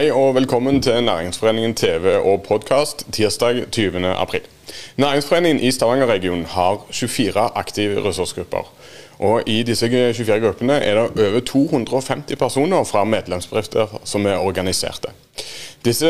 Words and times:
Hei 0.00 0.08
og 0.16 0.34
velkommen 0.34 0.78
til 0.80 1.02
Næringsforeningen 1.04 1.74
TV 1.74 2.14
og 2.24 2.42
podkast 2.42 3.04
tirsdag 3.12 3.66
20. 3.70 4.06
april. 4.06 4.40
Næringsforeningen 4.96 5.64
i 5.64 5.70
Stavanger-regionen 5.70 6.44
har 6.44 6.86
24 6.90 7.40
aktive 7.54 8.08
ressursgrupper. 8.08 8.72
Og 9.18 9.42
I 9.46 9.62
disse 9.62 9.88
24 9.88 10.40
gruppene 10.40 10.72
er 10.72 10.94
det 10.94 11.28
over 11.28 11.40
250 11.40 12.38
personer 12.38 12.84
fra 12.84 13.04
medlemsbedrifter 13.04 14.00
som 14.04 14.26
er 14.26 14.36
organiserte. 14.36 15.12
Disse 15.80 16.08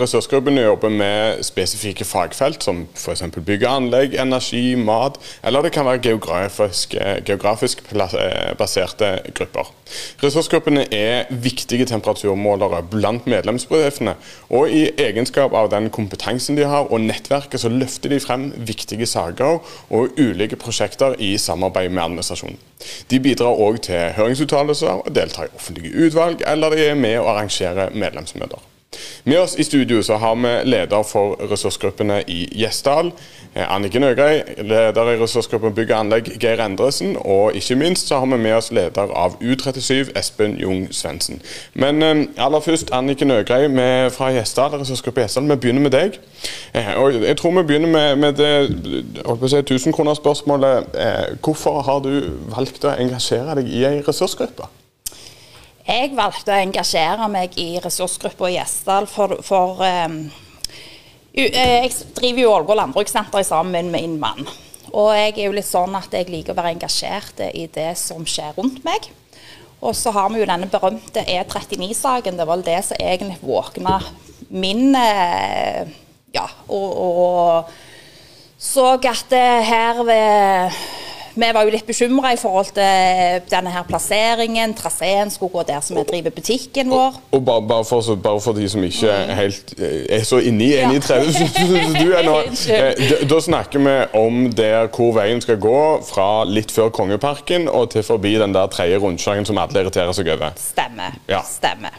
ressursgruppene 0.00 0.64
jobber 0.64 0.90
med 0.90 1.44
spesifikke 1.46 2.02
fagfelt, 2.04 2.64
som 2.66 2.80
f.eks. 2.98 3.20
bygg 3.36 3.62
og 3.62 3.76
anlegg, 3.76 4.16
energi, 4.18 4.74
mat, 4.74 5.20
eller 5.46 5.62
det 5.62 5.70
kan 5.76 5.86
være 5.86 6.00
geografisk, 6.02 6.96
geografisk 7.22 7.84
baserte 8.58 9.12
grupper. 9.30 9.70
Ressursgruppene 10.24 10.88
er 10.90 11.30
viktige 11.30 11.86
temperaturmålere 11.86 12.80
blant 12.90 13.28
medlemsbedriftene, 13.30 14.16
og 14.50 14.74
i 14.74 14.88
egenskap 14.98 15.54
av 15.54 15.70
den 15.70 15.86
kompetansen 15.94 16.58
de 16.58 16.66
har 16.66 16.90
og 16.90 17.06
nettverket, 17.06 17.62
så 17.62 17.70
løfter 17.70 18.10
de 18.10 18.20
frem 18.26 18.50
viktige 18.58 19.06
saker 19.06 19.62
og 19.94 20.18
ulike 20.18 20.58
prosjekter 20.58 21.14
i 21.22 21.36
samarbeid 21.38 21.94
med 21.94 22.02
administrasjonen. 22.08 22.58
De 23.06 23.22
bidrar 23.22 23.54
òg 23.54 23.84
til 23.86 24.18
høringsuttalelser, 24.18 25.06
deltar 25.14 25.46
i 25.46 25.54
offentlige 25.54 26.08
utvalg, 26.08 26.42
eller 26.42 26.74
de 26.74 26.90
er 26.90 26.98
med 26.98 27.20
å 27.22 27.30
arrangere 27.36 27.92
medlemsmøter. 27.94 28.71
Med 29.24 29.38
oss 29.40 29.54
i 29.58 29.64
studio 29.64 30.02
så 30.02 30.16
har 30.16 30.34
vi 30.34 30.70
leder 30.70 31.02
for 31.06 31.36
ressursgruppene 31.50 32.22
i 32.26 32.48
Gjesdal, 32.58 33.12
eh, 33.54 33.74
Anniken 33.74 34.02
Øgrei, 34.02 34.42
leder 34.58 35.10
i 35.12 35.20
ressursgruppen 35.20 35.74
Bygg 35.74 35.92
og 35.92 36.00
anlegg, 36.00 36.30
Geir 36.42 36.64
Endresen, 36.64 37.16
og 37.20 37.54
ikke 37.54 37.76
minst 37.78 38.08
så 38.08 38.18
har 38.18 38.26
vi 38.26 38.36
med 38.42 38.56
oss 38.56 38.72
leder 38.72 39.14
av 39.14 39.38
U37, 39.40 40.10
Espen 40.18 40.58
Jung 40.58 40.88
Svendsen. 40.90 41.42
Men 41.74 42.02
eh, 42.02 42.24
aller 42.36 42.60
først, 42.60 42.90
Anniken 42.92 43.30
Øgrei 43.30 43.70
fra 44.10 44.32
Gjesdal, 44.34 44.74
ressursgruppe 44.80 45.20
Gjesdal. 45.20 45.48
Vi 45.48 45.56
begynner 45.56 45.86
med 45.86 45.94
deg. 45.94 46.20
Eh, 46.74 46.92
og 46.98 47.22
jeg 47.22 47.36
tror 47.36 47.56
vi 47.60 47.66
begynner 47.70 47.88
med, 47.88 48.16
med 48.16 48.32
det 48.32 48.52
holdt 49.26 49.40
på 49.40 49.46
å 49.46 49.54
si, 49.54 49.62
tusenkronersspørsmålet. 49.62 51.00
Hvorfor 51.42 51.82
har 51.86 52.02
du 52.04 52.12
valgt 52.50 52.84
å 52.84 52.96
engasjere 52.98 53.60
deg 53.60 53.70
i 53.70 53.84
ei 53.86 53.98
ressursgruppe? 54.02 54.81
Jeg 55.82 56.12
valgte 56.14 56.54
å 56.54 56.60
engasjere 56.62 57.26
meg 57.26 57.56
i 57.58 57.72
ressursgruppa 57.82 58.46
i 58.46 58.54
Gjesdal 58.54 59.08
for, 59.10 59.40
for 59.42 59.80
um, 59.82 60.20
Jeg 61.34 61.90
driver 62.14 62.44
jo 62.44 62.52
Ålgård 62.52 62.78
landbrukssenter 62.78 63.42
sammen 63.46 63.90
med 63.90 63.96
min 63.96 64.14
mann. 64.22 64.46
Og 64.92 65.10
jeg 65.16 65.32
er 65.32 65.48
jo 65.48 65.56
litt 65.56 65.66
sånn 65.66 65.96
at 65.98 66.14
jeg 66.14 66.28
liker 66.30 66.54
å 66.54 66.60
være 66.60 66.76
engasjert 66.76 67.42
i 67.50 67.66
det 67.74 67.90
som 67.98 68.22
skjer 68.28 68.54
rundt 68.60 68.84
meg. 68.86 69.08
Og 69.82 69.96
så 69.98 70.12
har 70.14 70.30
vi 70.30 70.38
jo 70.38 70.46
denne 70.46 70.70
berømte 70.70 71.24
E39-saken. 71.26 72.38
Det 72.38 72.46
var 72.46 72.60
vel 72.60 72.66
det 72.68 72.78
som 72.86 73.02
egentlig 73.02 73.40
våkna 73.42 73.98
min 74.52 74.94
eh, 74.94 75.88
Ja, 76.32 76.46
og, 76.70 76.90
og 77.02 77.72
så 78.62 78.94
at 78.94 79.34
her 79.66 80.04
ved 80.06 80.76
vi 81.34 81.48
var 81.54 81.64
jo 81.64 81.72
litt 81.72 81.86
bekymra 81.88 82.32
i 82.34 82.38
forhold 82.40 82.72
til 82.76 83.46
denne 83.50 83.72
her 83.72 83.86
plasseringen. 83.88 84.74
Traseen 84.76 85.30
skulle 85.32 85.52
gå 85.54 85.64
der 85.68 85.80
som 85.84 85.96
vi 85.96 86.04
driver 86.08 86.34
butikken 86.34 86.92
vår. 86.92 87.16
Og, 87.16 87.38
og 87.38 87.44
bare, 87.46 87.64
bare, 87.70 87.86
for, 87.88 88.16
bare, 88.16 88.40
for, 88.44 88.56
de 88.56 88.68
som 88.68 88.84
ikke 88.84 89.08
er 89.12 89.34
helt 89.38 89.74
eh, 89.78 90.04
er 90.18 90.26
så 90.28 90.42
inni 90.44 90.72
enig 90.76 91.00
i 91.00 91.04
treet 91.04 91.32
du 91.96 92.12
er 92.16 92.26
nå, 92.26 92.36
eh, 92.74 93.24
Da 93.28 93.40
snakker 93.42 93.82
vi 93.82 93.96
om 94.18 94.44
der 94.52 94.90
hvor 94.92 95.14
veien 95.16 95.40
skal 95.44 95.60
gå 95.62 95.80
fra 96.06 96.44
litt 96.48 96.72
før 96.74 96.92
Kongeparken 96.94 97.68
og 97.70 97.90
til 97.94 98.04
forbi 98.06 98.34
den 98.40 98.54
der 98.54 98.68
tredje 98.72 99.00
rundkjøringen 99.02 99.48
som 99.48 99.60
alle 99.62 99.84
irriterer 99.84 100.12
seg 100.16 100.28
over. 100.34 100.56
Stemmer. 100.60 101.16
Ja. 101.30 101.40
Stemmer. 101.46 101.96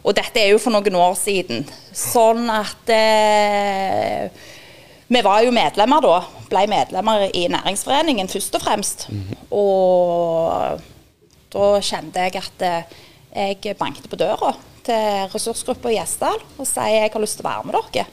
Og 0.00 0.14
dette 0.16 0.40
er 0.40 0.54
jo 0.54 0.60
for 0.62 0.72
noen 0.72 0.96
år 0.96 1.16
siden. 1.18 1.66
Sånn 1.92 2.46
at 2.52 2.94
eh, 2.94 4.30
vi 5.10 5.22
var 5.26 5.42
jo 5.42 5.50
medlemmer 5.54 6.02
da. 6.04 6.18
Ble 6.50 6.64
medlemmer 6.70 7.26
i 7.34 7.46
næringsforeningen 7.50 8.30
først 8.30 8.54
og 8.54 8.62
fremst. 8.62 9.08
Mm 9.10 9.22
-hmm. 9.22 9.54
Og 9.54 10.80
da 11.52 11.80
kjente 11.80 12.20
jeg 12.20 12.36
at 12.36 12.62
eh, 12.62 13.62
jeg 13.66 13.76
banket 13.76 14.10
på 14.10 14.16
døra 14.16 14.54
til 14.84 15.30
ressursgruppa 15.34 15.88
i 15.88 15.98
Gjesdal 15.98 16.38
og 16.58 16.66
sier 16.66 17.02
jeg 17.02 17.10
har 17.12 17.20
lyst 17.20 17.36
til 17.36 17.46
å 17.46 17.50
være 17.50 17.64
med 17.64 17.74
dere. 17.74 18.06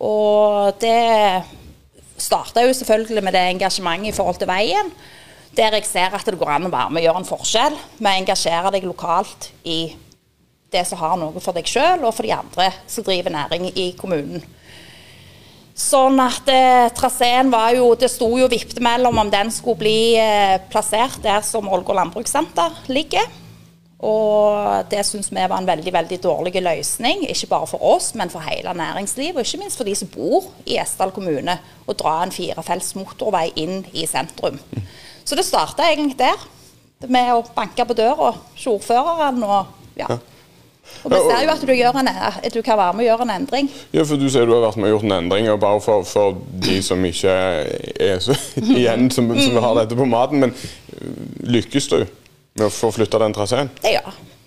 Og 0.00 0.80
det 0.80 1.42
starta 2.16 2.60
jo 2.60 2.72
selvfølgelig 2.72 3.24
med 3.24 3.32
det 3.32 3.50
engasjementet 3.50 4.08
i 4.08 4.16
forhold 4.16 4.36
til 4.36 4.48
veien. 4.48 4.92
Der 5.56 5.72
jeg 5.72 5.84
ser 5.84 6.14
at 6.14 6.26
det 6.26 6.38
går 6.38 6.50
an 6.50 6.68
å 6.68 6.70
være 6.70 6.90
med 6.90 7.00
og 7.00 7.04
gjøre 7.04 7.18
en 7.18 7.32
forskjell. 7.32 7.76
Vi 7.98 8.06
engasjerer 8.06 8.70
deg 8.70 8.84
lokalt 8.84 9.50
i 9.64 9.96
det 10.72 10.86
som 10.86 10.98
har 10.98 11.16
noe 11.16 11.40
for 11.42 11.52
deg 11.52 11.66
sjøl, 11.66 12.04
og 12.04 12.14
for 12.14 12.22
de 12.22 12.32
andre 12.32 12.70
som 12.86 13.04
driver 13.04 13.30
næring 13.30 13.72
i 13.74 13.90
kommunen. 13.98 14.44
Sånn 15.80 16.20
at 16.20 16.48
eh, 16.52 16.90
traseen 16.92 17.48
var 17.52 17.72
jo 17.72 17.94
Det 17.98 18.10
sto 18.12 18.28
jo 18.36 18.48
vippet 18.50 18.82
mellom 18.84 19.16
om 19.22 19.30
den 19.32 19.52
skulle 19.54 19.80
bli 19.80 20.00
eh, 20.20 20.58
plassert 20.70 21.22
der 21.24 21.44
som 21.46 21.70
Ålgård 21.72 21.96
landbrukssenter 21.96 22.82
ligger. 22.92 23.28
Og 24.00 24.86
det 24.88 25.02
syns 25.04 25.28
vi 25.28 25.42
var 25.42 25.58
en 25.58 25.68
veldig 25.68 25.92
veldig 25.92 26.18
dårlig 26.24 26.62
løsning, 26.64 27.26
ikke 27.28 27.50
bare 27.50 27.68
for 27.68 27.84
oss, 27.84 28.14
men 28.16 28.32
for 28.32 28.40
hele 28.40 28.72
næringslivet. 28.76 29.36
Og 29.36 29.44
ikke 29.44 29.60
minst 29.60 29.76
for 29.76 29.88
de 29.88 29.96
som 29.96 30.08
bor 30.08 30.48
i 30.64 30.78
Gjesdal 30.78 31.12
kommune, 31.12 31.58
å 31.84 31.96
dra 31.96 32.14
en 32.22 32.32
firefelts 32.32 32.94
motorvei 32.96 33.50
inn 33.60 33.82
i 33.92 34.06
sentrum. 34.08 34.56
Så 35.24 35.36
det 35.36 35.44
starta 35.44 35.90
egentlig 35.90 36.16
der, 36.22 36.48
med 37.12 37.34
å 37.34 37.44
banke 37.56 37.84
på 37.88 37.96
døra 37.96 38.32
hos 38.32 38.66
ordføreren 38.68 39.44
og 39.44 40.00
ja. 40.00 40.08
Og 41.04 41.12
Vi 41.12 41.18
ser 41.24 41.44
jo 41.44 41.52
at 41.52 41.62
du, 41.64 41.72
en, 41.72 42.08
at 42.10 42.54
du, 42.54 42.60
kan 42.62 42.78
være 42.78 42.92
med 42.92 43.04
og 43.04 43.08
gjøre 43.08 43.26
en 43.26 43.34
endring. 43.34 43.70
Ja, 43.92 44.04
for 44.04 44.20
Du 44.20 44.28
sier 44.28 44.48
du 44.48 44.54
har 44.56 44.64
vært 44.66 44.80
med 44.80 44.90
og 44.90 44.98
gjort 44.98 45.08
en 45.08 45.16
endring. 45.16 45.50
og 45.50 45.60
Bare 45.60 45.80
for, 45.84 46.04
for 46.04 46.40
de 46.66 46.80
som 46.84 47.04
ikke 47.04 47.36
er 48.00 48.18
så 48.20 48.36
igjen 48.78 49.10
som, 49.10 49.30
som 49.40 49.60
har 49.64 49.78
dette 49.82 49.96
på 49.96 50.08
maten. 50.08 50.44
Men 50.44 50.56
lykkes 51.46 51.88
du 51.92 52.00
med 52.02 52.66
å 52.66 52.72
få 52.74 52.92
flytta 52.94 53.22
den 53.22 53.36
traseen? 53.36 53.70
Ja, 53.86 54.04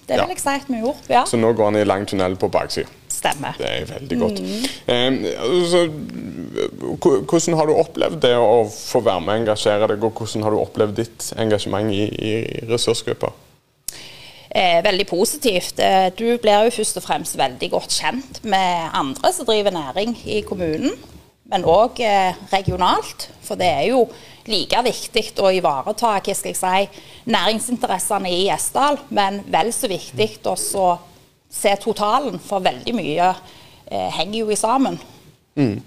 det 0.08 0.20
vil 0.20 0.36
jeg 0.36 0.44
si 0.44 0.52
at 0.52 0.68
vi 0.70 0.84
gjort. 0.84 1.08
Ja. 1.09 1.24
Så 1.30 1.40
nå 1.40 1.54
går 1.58 1.72
han 1.72 1.80
i 1.81 1.88
lang 1.88 2.06
tunnel 2.09 2.38
på 2.40 2.52
baksida? 2.54 2.92
Stemmer. 3.14 3.56
Det 3.56 3.70
er 3.70 3.86
veldig 3.88 4.18
godt. 4.20 4.40
Mm. 4.44 4.64
Eh, 4.92 5.14
altså, 5.48 5.86
hvordan 7.00 7.56
har 7.60 7.70
du 7.70 7.74
opplevd 7.78 8.20
det 8.25 8.34
å 8.36 8.66
få 8.68 9.00
være 9.06 9.24
med 9.24 9.31
og 9.31 9.44
engasjere 9.44 9.88
deg, 9.94 10.04
og 10.04 10.20
hvordan 10.20 10.44
har 10.44 10.52
du 10.52 10.60
opplevd 10.60 11.00
ditt 11.00 11.30
engasjement 11.40 11.94
i, 11.94 12.04
i 12.12 12.34
ressursgrupper? 12.68 13.31
Eh, 14.53 14.84
veldig 14.86 15.08
positivt. 15.09 15.80
Eh, 15.80 16.09
du 16.18 16.38
blir 16.41 16.68
jo 16.68 16.75
først 16.78 17.00
og 17.00 17.06
fremst 17.08 17.38
veldig 17.38 17.69
godt 17.74 17.97
kjent 17.97 18.44
med 18.44 18.94
andre 18.94 19.34
som 19.34 19.47
driver 19.50 19.74
næring 19.74 20.16
i 20.25 20.41
kommunen, 20.47 20.94
men 21.52 21.66
òg 21.68 22.00
eh, 22.03 22.38
regionalt. 22.53 23.30
For 23.44 23.59
det 23.59 23.69
er 23.69 23.88
jo 23.92 24.06
like 24.47 24.84
viktig 24.86 25.25
å 25.44 25.52
ivareta 25.56 26.18
hva 26.18 26.36
skal 26.36 26.52
jeg 26.52 26.59
si, 26.59 27.03
næringsinteressene 27.31 28.31
i 28.31 28.46
Gjesdal, 28.47 29.00
men 29.09 29.42
vel 29.52 29.72
så 29.75 29.90
viktig 29.92 30.30
å 30.50 30.56
se 31.53 31.75
totalen, 31.81 32.40
for 32.42 32.63
veldig 32.66 32.96
mye 32.97 33.30
eh, 33.30 34.09
henger 34.18 34.40
jo 34.40 34.52
i 34.52 34.59
sammen. 34.59 35.00
Mm. 35.59 35.78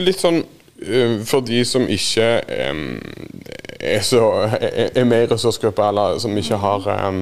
Litt 0.00 0.22
sånn 0.22 0.40
eh, 0.40 1.20
for 1.28 1.44
de 1.44 1.60
som 1.68 1.84
ikke 1.84 2.28
er, 3.80 4.00
så, 4.06 4.20
er 4.94 5.04
med 5.04 5.24
i 5.24 5.28
ressursgruppa, 5.32 5.88
eller 5.88 6.18
som 6.22 6.36
ikke 6.38 6.58
har 6.60 6.86
um, 7.08 7.20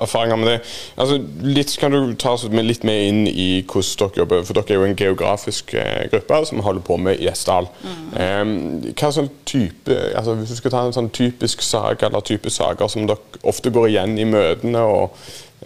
erfaringer 0.00 0.36
med 0.36 0.50
det. 0.50 0.56
Altså, 0.96 1.18
litt, 1.42 1.74
kan 1.80 1.94
du 1.94 2.14
ta 2.14 2.34
oss 2.36 2.46
med 2.50 2.66
litt 2.66 2.86
med 2.88 3.08
inn 3.08 3.20
i 3.28 3.48
hvordan 3.66 3.98
dere 3.98 4.22
jobber? 4.22 4.46
For 4.48 4.58
dere 4.58 4.74
er 4.74 4.80
jo 4.80 4.88
en 4.88 4.98
geografisk 4.98 5.74
uh, 5.76 6.04
gruppe 6.12 6.40
som 6.48 6.64
holder 6.64 6.86
på 6.86 6.98
med 7.02 7.22
Gjesdal. 7.22 7.68
Mm. 7.82 8.08
Um, 8.16 8.54
hva 8.92 9.12
sånn 9.14 9.30
type, 9.48 9.98
altså, 10.16 10.36
Hvis 10.40 10.54
du 10.54 10.60
skal 10.62 10.74
ta 10.74 10.86
en 10.86 10.96
sånn 10.96 11.12
typisk 11.14 11.62
sak 11.66 12.02
eller 12.06 12.24
type 12.26 12.50
saker 12.50 12.90
som 12.92 13.06
dere 13.10 13.42
ofte 13.48 13.72
går 13.74 13.92
igjen 13.92 14.18
i 14.18 14.26
møtene, 14.28 14.82
og 14.82 15.14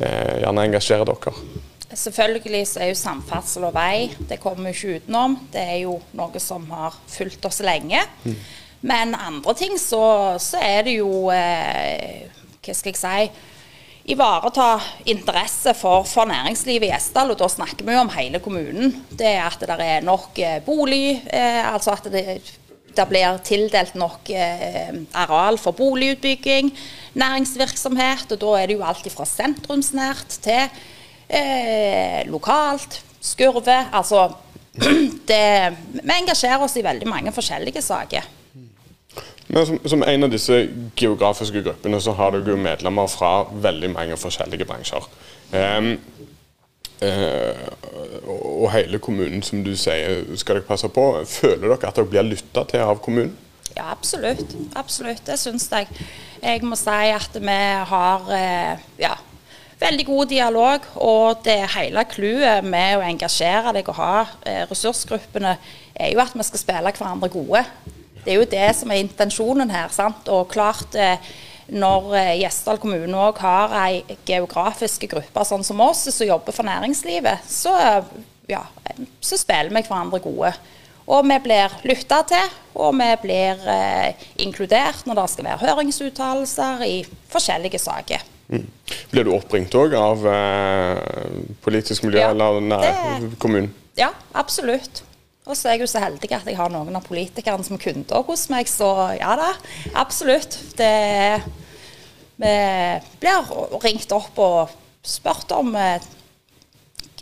uh, 0.02 0.34
gjerne 0.42 0.68
engasjerer 0.70 1.08
dere? 1.08 1.34
Selvfølgelig 1.96 2.66
så 2.68 2.82
er 2.82 2.90
jo 2.90 2.98
samferdsel 2.98 3.64
og 3.68 3.76
vei, 3.76 4.10
det 4.28 4.40
kommer 4.42 4.68
vi 4.68 4.74
ikke 4.74 5.00
utenom. 5.00 5.36
Det 5.52 5.62
er 5.62 5.78
jo 5.86 5.96
noe 6.18 6.40
som 6.42 6.66
har 6.74 6.96
fulgt 7.08 7.46
oss 7.48 7.62
lenge. 7.64 8.02
Mm. 8.26 8.38
Men 8.86 9.16
andre 9.18 9.54
ting 9.58 9.74
så, 9.80 10.36
så 10.42 10.60
er 10.62 10.86
det 10.86 10.98
jo 11.00 11.26
eh, 11.34 12.26
Hva 12.62 12.74
skal 12.74 12.94
jeg 12.94 13.02
si 13.02 13.52
Ivareta 14.06 14.76
interesse 15.10 15.72
for, 15.74 16.04
for 16.06 16.28
næringslivet 16.30 16.86
i 16.86 16.90
Gjesdal, 16.92 17.32
og 17.32 17.40
da 17.40 17.48
snakker 17.50 17.82
vi 17.82 17.96
jo 17.96 18.04
om 18.04 18.12
hele 18.14 18.38
kommunen. 18.38 18.92
Det 19.10 19.32
er 19.32 19.48
at 19.48 19.64
det 19.66 19.74
er 19.82 20.06
nok 20.06 20.38
eh, 20.38 20.60
bolig, 20.62 21.16
eh, 21.26 21.66
altså 21.66 21.96
at 21.96 22.06
det, 22.14 22.36
det, 22.94 23.06
blir 23.10 23.40
tildelt 23.42 23.98
nok 23.98 24.30
eh, 24.30 24.94
areal 25.10 25.58
for 25.58 25.74
boligutbygging, 25.74 26.70
næringsvirksomhet. 27.18 28.30
Og 28.30 28.40
da 28.44 28.54
er 28.60 28.70
det 28.70 28.78
jo 28.78 28.86
alt 28.86 29.10
fra 29.10 29.26
sentrumsnært 29.26 30.38
til 30.46 30.62
eh, 31.26 32.22
lokalt, 32.30 33.00
skurve. 33.18 33.80
Altså 33.90 34.28
det, 35.32 35.44
Vi 35.98 36.18
engasjerer 36.20 36.62
oss 36.62 36.78
i 36.78 36.86
veldig 36.86 37.10
mange 37.10 37.34
forskjellige 37.34 37.82
saker. 37.82 38.35
Men 39.48 39.66
som, 39.66 39.78
som, 39.86 40.02
en 40.02 40.26
av 40.26 40.32
disse 40.32 40.58
geografiske 40.98 41.62
gruppene 41.62 42.00
så 42.02 42.14
har 42.18 42.34
dere 42.34 42.54
jo 42.54 42.58
medlemmer 42.58 43.10
fra 43.10 43.32
veldig 43.50 43.92
mange 43.94 44.18
forskjellige 44.18 44.66
bransjer. 44.66 45.06
Um, 45.54 45.92
uh, 47.02 47.66
og 48.26 48.70
hele 48.74 48.98
kommunen, 48.98 49.44
som 49.46 49.62
du 49.64 49.76
sier, 49.78 50.24
skal 50.34 50.58
dere 50.58 50.66
passe 50.66 50.90
på. 50.90 51.06
Føler 51.30 51.68
dere 51.68 51.78
at 51.92 51.98
dere 51.98 52.10
blir 52.10 52.26
lytta 52.26 52.66
til 52.66 52.82
av 52.82 52.98
kommunen? 53.04 53.36
Ja, 53.76 53.90
absolutt. 53.92 54.56
Absolutt, 54.74 55.22
det 55.26 55.36
syns 55.38 55.68
jeg. 55.70 55.88
Jeg 56.42 56.64
må 56.64 56.78
si 56.80 57.10
at 57.12 57.34
vi 57.36 57.56
har 57.90 58.30
eh, 58.32 58.84
ja, 58.98 59.12
veldig 59.80 60.06
god 60.08 60.32
dialog. 60.32 60.88
Og 60.94 61.44
det 61.44 61.58
hele 61.76 62.06
clouet 62.08 62.64
med 62.64 62.96
å 62.96 63.04
engasjere 63.04 63.74
deg 63.76 63.90
og 63.92 63.98
ha 64.00 64.24
eh, 64.46 64.64
ressursgruppene, 64.70 65.56
er 65.94 66.12
jo 66.12 66.24
at 66.24 66.34
vi 66.34 66.48
skal 66.48 66.62
spille 66.62 66.94
hverandre 66.96 67.30
gode. 67.32 67.62
Det 68.26 68.34
er 68.34 68.40
jo 68.42 68.48
det 68.50 68.70
som 68.74 68.90
er 68.92 69.02
intensjonen 69.04 69.70
her. 69.70 69.92
sant? 69.94 70.28
Og 70.34 70.50
klart 70.52 70.98
eh, 70.98 71.22
når 71.66 72.12
Gjesdal 72.42 72.78
kommune 72.82 73.24
òg 73.26 73.40
har 73.42 73.74
ei 73.86 74.18
geografisk 74.28 75.08
gruppe 75.10 75.44
sånn 75.46 75.64
som 75.66 75.80
oss, 75.82 76.04
som 76.14 76.28
jobber 76.28 76.54
for 76.54 76.66
næringslivet, 76.66 77.46
så, 77.50 77.72
ja, 78.50 78.62
så 79.18 79.38
spiller 79.40 79.74
vi 79.74 79.82
hverandre 79.86 80.22
gode. 80.22 80.52
Og 81.06 81.26
vi 81.26 81.38
blir 81.42 81.74
lytta 81.86 82.22
til, 82.26 82.54
og 82.82 82.94
vi 82.98 83.10
blir 83.22 83.66
eh, 83.70 84.24
inkludert 84.42 85.06
når 85.06 85.20
det 85.20 85.26
skal 85.32 85.46
være 85.46 85.68
høringsuttalelser 85.70 86.82
i 86.86 86.96
forskjellige 87.30 87.78
saker. 87.78 88.24
Mm. 88.50 88.66
Blir 89.10 89.26
du 89.26 89.32
oppringt 89.34 89.74
òg 89.78 89.94
av 89.98 90.26
eh, 90.30 90.98
politisk 91.62 92.06
miljø 92.06 92.24
ja, 92.24 92.30
eller 92.34 92.58
nei, 92.62 92.82
det, 92.82 93.30
kommunen? 93.42 93.70
Ja, 93.98 94.12
absolutt. 94.34 95.04
Og 95.46 95.54
så 95.54 95.68
er 95.68 95.76
jeg 95.76 95.86
jo 95.86 95.90
så 95.90 96.02
heldig 96.02 96.32
at 96.34 96.48
jeg 96.48 96.58
har 96.58 96.72
noen 96.72 96.98
av 96.98 97.06
politikerne 97.06 97.64
som 97.66 97.78
kunder 97.78 98.26
hos 98.26 98.48
meg, 98.50 98.66
så 98.70 98.90
ja 99.14 99.36
da, 99.38 99.52
absolutt. 99.94 100.58
Det, 100.78 100.90
vi 102.42 102.56
blir 103.22 103.54
ringt 103.84 104.14
opp 104.16 104.42
og 104.42 104.74
spurt 105.06 105.54
om 105.54 105.70
eh, 105.78 106.02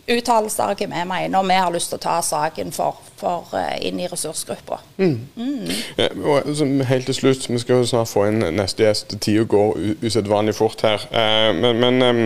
uttalelser 0.09 0.73
hva 0.73 0.77
vi 0.81 0.89
mener, 0.89 1.37
og 1.39 1.49
vi 1.49 1.59
har 1.59 1.73
lyst 1.73 1.93
til 1.93 2.01
å 2.01 2.05
ta 2.05 2.17
saken 2.25 2.73
for, 2.75 3.01
for 3.21 3.53
uh, 3.57 3.73
inn 3.85 4.01
i 4.01 4.09
ressursgruppa. 4.11 4.81
Mm. 4.99 5.15
Mm. 5.37 5.71
Ja, 6.01 6.41
helt 6.91 7.09
til 7.09 7.17
slutt, 7.17 7.49
vi 7.49 7.61
skal 7.63 7.81
jo 7.81 7.89
snart 7.89 8.13
få 8.13 8.27
inn 8.29 8.45
neste 8.57 8.85
gjest. 8.85 9.17
Tida 9.25 9.47
går 9.49 9.81
usedvanlig 10.05 10.57
fort 10.59 10.85
her. 10.85 11.05
Uh, 11.13 11.53
men, 11.57 11.81
men 11.81 12.09
um, 12.09 12.25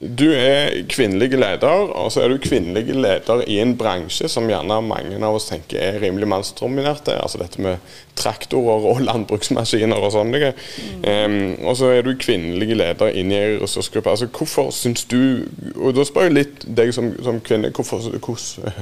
du 0.00 0.26
er 0.34 0.82
kvinnelig 0.90 1.38
leder, 1.38 1.66
og 1.94 2.10
så 2.12 2.24
er 2.24 2.32
du 2.32 2.38
kvinnelig 2.42 2.96
leder 2.96 3.44
i 3.46 3.60
en 3.62 3.76
bransje 3.78 4.28
som 4.28 4.48
gjerne 4.50 4.80
mange 4.82 5.20
av 5.20 5.38
oss 5.38 5.46
tenker 5.48 5.78
er 5.78 6.00
rimelig 6.02 6.26
mannsdominert. 6.28 7.08
Altså 7.14 7.38
dette 7.38 7.62
med 7.62 7.94
traktorer 8.18 8.88
og 8.90 9.04
landbruksmaskiner 9.06 10.02
og 10.02 10.12
sånn. 10.16 10.34
Mm. 10.34 11.06
Um, 11.06 11.38
og 11.62 11.78
så 11.78 11.92
er 11.94 12.02
du 12.02 12.12
kvinnelig 12.18 12.74
leder 12.74 13.14
inn 13.14 13.32
i 13.32 13.38
en 13.38 13.58
ressursgruppe. 13.62 14.10
Altså 14.10 14.28
hvorfor 14.34 14.72
syns 14.74 15.06
du 15.10 15.46
Og 15.78 15.94
da 15.94 16.04
spør 16.04 16.28
jeg 16.28 16.38
litt 16.40 16.64
deg 16.66 16.90
som, 16.94 17.12
som 17.22 17.38
kvinne. 17.44 17.70
Hvorfor, 17.74 18.02
hvordan, 18.18 18.74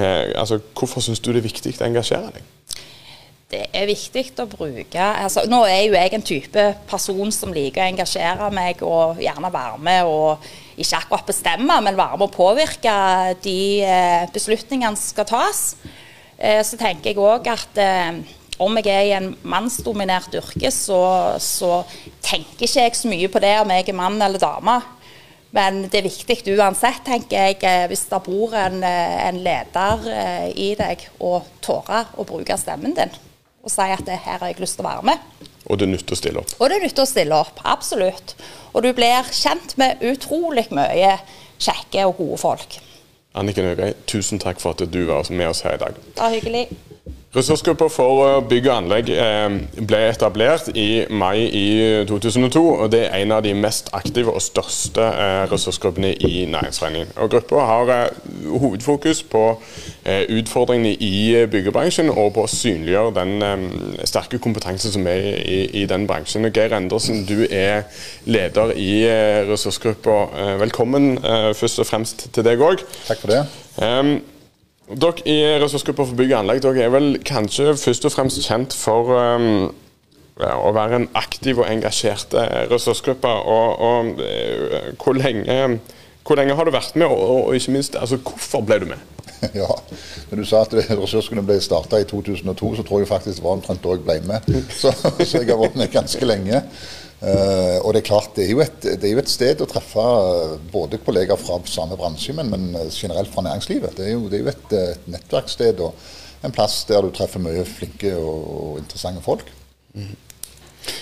uh, 0.00 0.26
altså, 0.32 0.62
hvorfor 0.72 1.04
syns 1.04 1.20
du 1.20 1.30
det 1.32 1.42
er 1.42 1.50
viktig 1.50 1.76
å 1.76 1.90
engasjere 1.90 2.32
deg? 2.38 2.54
Det 3.48 3.64
er 3.72 3.88
viktig 3.88 4.26
å 4.42 4.44
bruke 4.50 5.00
altså, 5.00 5.46
Nå 5.48 5.62
er 5.64 5.86
jo 5.86 5.96
jeg 5.96 6.12
en 6.12 6.24
type 6.24 6.64
person 6.88 7.30
som 7.32 7.52
liker 7.54 7.80
å 7.80 7.92
engasjere 7.94 8.48
meg 8.52 8.82
og 8.84 9.22
gjerne 9.24 9.50
være 9.52 9.78
med 9.80 10.08
og 10.08 10.48
ikke 10.78 10.98
akkurat 11.00 11.30
bestemme, 11.30 11.78
men 11.82 11.96
være 11.98 12.18
med 12.20 12.28
å 12.28 12.34
påvirke 12.34 12.92
de 13.42 13.60
eh, 13.82 14.26
beslutningene 14.30 14.94
som 14.94 15.14
skal 15.14 15.26
tas. 15.26 15.62
Eh, 16.36 16.60
så 16.62 16.78
tenker 16.78 17.10
jeg 17.10 17.18
òg 17.18 17.48
at 17.50 17.80
eh, 17.82 18.20
om 18.62 18.78
jeg 18.78 18.92
er 18.92 19.06
i 19.08 19.16
en 19.16 19.32
mannsdominert 19.48 20.36
yrke, 20.38 20.70
så, 20.70 21.00
så, 21.42 21.80
tenker 22.22 22.68
ikke 22.68 22.84
jeg 22.84 22.94
så 22.94 23.10
mye 23.10 23.30
på 23.32 23.42
det 23.42 23.56
om 23.62 23.72
jeg 23.74 23.88
er 23.88 23.98
mann 23.98 24.22
eller 24.22 24.42
dame. 24.42 24.76
Men 25.56 25.86
det 25.88 26.02
er 26.02 26.06
viktig 26.06 26.52
uansett, 26.52 27.00
tenker 27.06 27.48
jeg, 27.48 27.88
hvis 27.88 28.04
det 28.10 28.20
bor 28.26 28.52
en, 28.60 28.84
en 28.84 29.40
leder 29.40 30.04
i 30.52 30.74
deg, 30.78 31.08
og 31.24 31.48
tåre 31.64 32.04
å 32.20 32.28
bruke 32.28 32.60
stemmen 32.60 32.94
din 32.98 33.16
og 33.68 33.74
si 33.74 33.86
at 33.92 34.04
det 34.08 34.18
her 34.24 34.40
har 34.40 34.50
jeg 34.50 34.62
lyst 34.62 34.78
til 34.78 34.86
å 34.86 34.88
være 34.88 35.06
med. 35.10 35.46
Og 35.68 35.78
det 35.80 35.90
nytter 35.90 36.16
å 36.16 36.18
stille 36.18 36.40
opp? 36.40 36.54
Og 36.58 36.72
det 36.72 36.80
nytter 36.82 37.04
å 37.04 37.08
stille 37.10 37.38
opp, 37.38 37.60
absolutt. 37.68 38.34
Og 38.72 38.84
du 38.86 38.90
blir 38.96 39.28
kjent 39.36 39.76
med 39.80 40.00
utrolig 40.08 40.68
mye 40.72 41.18
kjekke 41.60 42.06
og 42.08 42.20
gode 42.22 42.40
folk. 42.40 42.78
Anniken 43.38 43.68
Høgøy, 43.68 43.92
tusen 44.08 44.40
takk 44.42 44.62
for 44.62 44.72
at 44.74 44.88
du 44.88 45.02
var 45.10 45.28
med 45.30 45.50
oss 45.50 45.60
her 45.66 45.76
i 45.76 45.82
dag. 45.82 45.98
Det 46.14 46.22
var 46.22 46.32
hyggelig. 46.32 46.64
Ressursgruppa 47.36 47.90
for 47.92 48.22
eh, 48.24 48.36
bygg 48.48 48.66
og 48.70 48.72
anlegg 48.72 49.10
eh, 49.12 49.56
ble 49.84 49.98
etablert 50.08 50.70
i 50.72 51.04
mai 51.12 51.42
i 51.44 51.66
2002. 52.08 52.62
og 52.64 52.86
Det 52.94 53.02
er 53.04 53.18
en 53.18 53.34
av 53.36 53.42
de 53.44 53.52
mest 53.52 53.90
aktive 53.92 54.32
og 54.32 54.40
største 54.40 55.04
eh, 55.04 55.42
ressursgruppene 55.50 56.14
i 56.24 56.46
Næringsforeningen. 56.48 57.10
Og 57.20 57.28
Gruppa 57.34 57.66
har 57.68 58.14
hovedfokus 58.48 59.22
på 59.28 59.42
utfordringene 60.08 60.94
i 61.04 61.44
byggebransjen 61.50 62.08
og 62.08 62.32
på 62.38 62.46
å 62.46 62.48
synliggjøre 62.48 63.12
den 63.18 64.00
sterke 64.08 64.40
kompetansen 64.40 64.94
som 64.94 65.04
er 65.10 65.26
i, 65.42 65.58
i 65.82 65.84
den 65.90 66.06
bransjen. 66.08 66.48
Og 66.48 66.56
Geir 66.56 66.72
Endersen, 66.78 67.26
du 67.28 67.44
er 67.44 67.84
leder 68.24 68.72
i 68.72 69.04
ressursgruppa. 69.50 70.56
Velkommen 70.64 71.20
først 71.58 71.84
og 71.84 71.90
fremst 71.92 72.28
til 72.32 72.48
deg 72.48 72.64
òg. 72.64 72.86
Takk 73.10 73.20
for 73.20 73.36
det. 73.36 73.44
Um, 73.84 74.16
dere 74.88 75.24
i 75.28 75.36
Ressursgruppa 75.60 76.06
for 76.06 76.16
bygg 76.16 76.32
og 76.32 76.40
anlegg 76.42 76.62
dere 76.64 76.86
er 76.86 76.94
vel 76.94 77.18
kanskje 77.26 77.74
først 77.76 78.08
og 78.08 78.14
fremst 78.14 78.40
kjent 78.46 78.76
for 78.76 79.12
um, 79.12 79.68
å 80.38 80.72
være 80.72 81.00
en 81.00 81.08
aktiv 81.18 81.58
og 81.58 81.68
engasjert 81.68 82.34
ressursgruppe. 82.70 83.28
Og, 83.28 83.84
og 83.84 84.22
uh, 84.22 84.90
hvor, 85.02 85.18
lenge, 85.18 85.78
hvor, 86.22 86.38
lenge, 86.38 86.56
har 86.56 86.68
du 86.68 86.74
vært 86.74 86.96
med, 86.96 87.08
og, 87.10 87.48
og 87.48 87.58
ikke 87.58 87.74
minst, 87.76 87.98
altså, 87.98 88.20
hvorfor 88.22 88.64
ble 88.64 88.82
du 88.84 88.90
med? 88.94 89.06
Ja, 89.54 89.70
når 90.30 90.40
du 90.40 90.46
sa 90.48 90.64
at 90.64 90.72
ressursene 90.74 91.44
ble 91.46 91.60
starta 91.62 92.00
i 92.00 92.06
2002, 92.08 92.72
så 92.78 92.86
tror 92.86 93.04
jeg 93.04 93.10
faktisk 93.10 93.38
det 93.38 93.44
var 93.44 93.58
omtrent 93.58 93.84
da 93.84 93.94
jeg 93.94 94.06
ble 94.06 94.16
med. 94.26 94.48
Så, 94.80 94.90
så 94.94 95.42
jeg 95.42 95.52
har 95.52 95.60
vært 95.60 95.78
med 95.78 95.92
ganske 95.92 96.26
lenge. 96.26 96.64
Uh, 97.18 97.82
og 97.82 97.94
det 97.94 98.04
er 98.04 98.06
klart, 98.06 98.30
det 98.36 98.44
er, 98.44 98.52
jo 98.52 98.60
et, 98.62 98.84
er 98.94 99.10
jo 99.10 99.18
et 99.18 99.30
sted 99.30 99.58
å 99.58 99.66
treffe 99.66 99.98
uh, 99.98 100.52
både 100.70 101.00
kollegaer 101.02 101.40
fra 101.40 101.56
samme 101.66 101.98
bransje, 101.98 102.30
men, 102.36 102.52
men 102.52 102.68
uh, 102.76 102.84
generelt 102.94 103.32
fra 103.32 103.42
næringslivet. 103.42 103.96
Det 103.98 104.06
er 104.06 104.12
jo, 104.14 104.28
det 104.30 104.38
er 104.38 104.44
jo 104.44 104.52
et, 104.52 104.76
et, 104.78 105.08
nettverkssted 105.10 105.82
og 105.82 106.46
en 106.46 106.54
plass 106.54 106.84
der 106.86 107.02
du 107.02 107.10
treffer 107.10 107.42
mye 107.42 107.66
flinke 107.66 108.14
og, 108.14 108.46
og 108.54 108.78
interessante 108.84 109.24
folk. 109.24 109.50
Mm. 109.98 110.14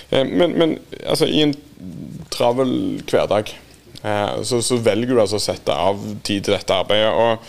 Men, 0.09 0.57
men, 0.57 0.75
altså, 1.05 1.27
i 1.29 1.43
en 1.45 1.53
travel 2.33 2.71
hverdag 3.07 3.53
så, 4.01 4.59
så, 4.63 4.77
velger 4.81 5.13
du 5.13 5.21
altså 5.21 5.37
å 5.37 5.43
sette 5.43 5.73
av 5.73 6.01
tid 6.25 6.47
til 6.47 6.55
dette 6.55 6.73
arbeidet. 6.73 7.13
og 7.13 7.45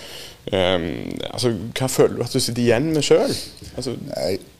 Um, 0.49 1.19
altså, 1.29 1.51
hva 1.77 1.87
føler 1.93 2.15
du 2.17 2.23
at 2.25 2.33
du 2.33 2.41
sitter 2.41 2.63
igjen 2.63 2.87
med 2.95 3.05
sjøl? 3.05 3.35
Altså 3.77 3.93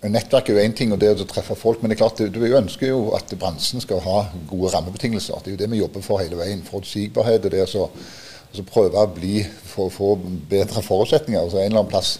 nettverk 0.05 0.51
er 0.51 0.59
jo 0.59 0.65
én 0.67 0.75
ting, 0.77 0.93
og 0.93 1.01
det 1.01 1.15
å 1.15 1.29
treffe 1.29 1.57
folk. 1.57 1.81
Men 1.81 1.91
det 1.91 1.97
er 1.97 2.03
klart, 2.03 2.21
du, 2.21 2.29
du 2.29 2.57
ønsker 2.59 2.91
jo 2.91 3.15
at 3.17 3.33
bransjen 3.41 3.81
skal 3.81 4.03
ha 4.05 4.19
gode 4.51 4.73
rammebetingelser. 4.75 5.41
Det 5.41 5.53
er 5.53 5.57
jo 5.57 5.61
det 5.63 5.71
vi 5.73 5.81
jobber 5.81 6.05
for 6.05 6.21
hele 6.21 6.37
veien. 6.41 6.65
Forutsigbarhet 6.67 7.49
og 7.49 7.55
det 7.55 7.65
å 7.69 8.67
prøve 8.69 9.01
å 9.01 9.13
bli 9.13 9.41
for 9.45 9.89
å 9.89 9.95
få 9.95 10.11
bedre 10.51 10.85
forutsetninger. 10.85 11.41
Altså 11.41 11.63
En 11.63 11.71
eller 11.71 11.83
annen 11.83 11.93
plass 11.93 12.19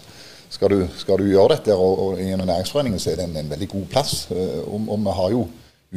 skal 0.49 0.73
du, 0.73 0.79
skal 0.97 1.21
du 1.21 1.29
gjøre 1.29 1.59
dette, 1.59 1.75
og, 1.77 1.99
og 2.05 2.21
i 2.21 2.31
en 2.33 2.41
næringsforening 2.41 2.97
så 2.97 3.11
er 3.11 3.19
det 3.19 3.27
en, 3.27 3.37
en 3.37 3.51
veldig 3.51 3.69
god 3.69 3.85
plass. 3.91 4.23
Uh, 4.31 4.63
og, 4.63 4.79
og, 4.87 4.95
vi 5.05 5.17
har 5.19 5.35
jo 5.35 5.43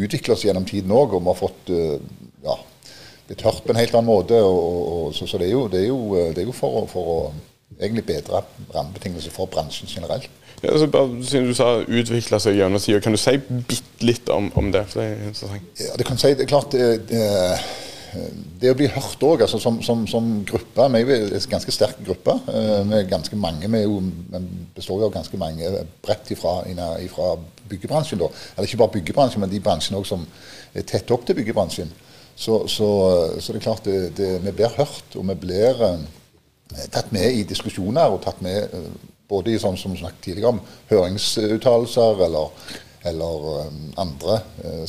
utvikla 0.03 0.37
oss 0.37 0.45
gjennom 0.45 0.69
tiden 0.69 0.93
òg, 0.93 1.17
og 1.17 1.25
vi 1.25 1.33
har 1.33 1.41
fått 1.41 1.73
uh, 1.73 1.97
ja, 2.45 2.59
blitt 3.31 3.47
hørt 3.47 3.65
på 3.65 3.73
en 3.73 3.81
helt 3.81 3.97
annen 3.97 4.11
måte. 4.13 4.43
Og, 4.45 5.15
så, 5.17 5.29
så 5.31 5.41
det, 5.41 5.49
er 5.49 5.57
jo, 5.57 5.65
det, 5.73 5.87
er 5.87 5.89
jo, 5.89 6.03
det 6.37 6.45
er 6.45 6.51
jo 6.51 6.57
for, 6.57 6.85
for 6.93 7.15
å 7.15 7.19
egentlig 7.81 8.05
bedre 8.07 8.43
rammebetingelser 8.75 9.35
for 9.35 9.51
bransjen 9.51 9.91
generelt. 9.91 10.31
Ja, 10.63 10.71
altså 10.71 10.87
bare 10.87 11.25
Siden 11.27 11.49
du 11.49 11.55
sa 11.59 11.81
utvikle 11.83 12.39
seg 12.41 12.59
gjennom 12.59 12.83
tida, 12.83 13.01
kan 13.03 13.15
du 13.15 13.19
si 13.21 13.39
bitte 13.41 14.07
litt 14.07 14.29
om, 14.31 14.51
om, 14.59 14.69
det? 14.75 14.85
for 14.91 15.03
det 15.03 15.09
er 15.09 15.25
interessant. 15.31 15.73
Ja, 15.81 15.97
det 15.99 16.07
kan 16.07 16.21
si, 16.21 16.35
det 16.39 16.45
er 16.45 16.53
klart 16.53 16.75
det, 16.75 16.91
det, 17.11 17.25
det 18.63 18.71
å 18.71 18.77
bli 18.79 18.87
hørt 18.93 19.27
òg, 19.27 19.43
altså 19.43 19.59
som, 19.63 19.81
som, 19.83 20.05
som, 20.11 20.31
gruppe 20.47 20.87
Vi 20.93 21.03
er 21.03 21.35
en 21.35 21.51
ganske 21.57 21.75
sterk 21.75 21.99
gruppe. 22.07 22.37
Med 22.47 22.99
er 23.01 23.11
ganske 23.11 23.37
mange, 23.37 23.67
vi, 23.75 23.83
jo, 23.83 23.99
består 24.77 25.03
jo 25.03 25.11
av 25.11 25.17
ganske 25.19 25.41
mange 25.41 25.75
bredt 26.05 26.31
ifra, 26.37 26.61
ifra 27.03 27.35
byggebransjen. 27.73 28.23
da. 28.23 28.31
Eller 28.55 28.71
ikke 28.71 28.83
bare 28.85 28.97
byggebransjen, 29.01 29.43
men 29.43 29.51
de 29.51 29.63
bransjene 29.65 30.05
som 30.07 30.27
er 30.75 30.87
tett 30.87 31.11
opp 31.11 31.27
til 31.27 31.41
byggebransjen. 31.41 31.91
Så, 32.37 32.65
så, 32.71 32.89
så 33.43 33.53
det 33.53 33.59
er 33.59 33.65
klart 33.67 33.89
vi 33.89 34.53
blir 34.55 34.79
hørt, 34.79 35.17
og 35.17 35.27
vi 35.29 35.41
blir 35.43 35.83
eh, 35.89 35.99
Eh, 35.99 36.22
tatt 36.93 37.13
med 37.15 37.39
i 37.39 37.45
diskusjoner 37.49 38.13
og 38.13 38.23
tatt 38.25 38.43
med 38.45 38.63
eh, 38.65 38.89
både 39.29 39.55
i 39.55 39.61
sånn 39.61 39.79
som 39.81 39.95
snakket 39.97 40.25
tidligere 40.27 40.53
om 40.53 40.61
høringsuttalelser 40.91 42.25
eller, 42.27 42.51
eller 43.09 43.47
um, 43.65 43.87
andre 44.03 44.41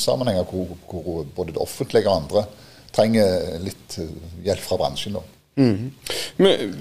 sammenhenger 0.01 0.43
hvor, 0.49 0.73
hvor, 0.89 1.21
både 1.35 1.55
det 1.55 1.61
offentlige 1.63 2.09
og 2.09 2.25
andre 2.25 2.43
trenger 2.93 3.61
litt 3.63 3.95
hjelp 4.43 4.65
fra 4.65 4.77
bransjen. 4.81 5.15
Mm. 5.55 5.93
Men, 6.43 6.73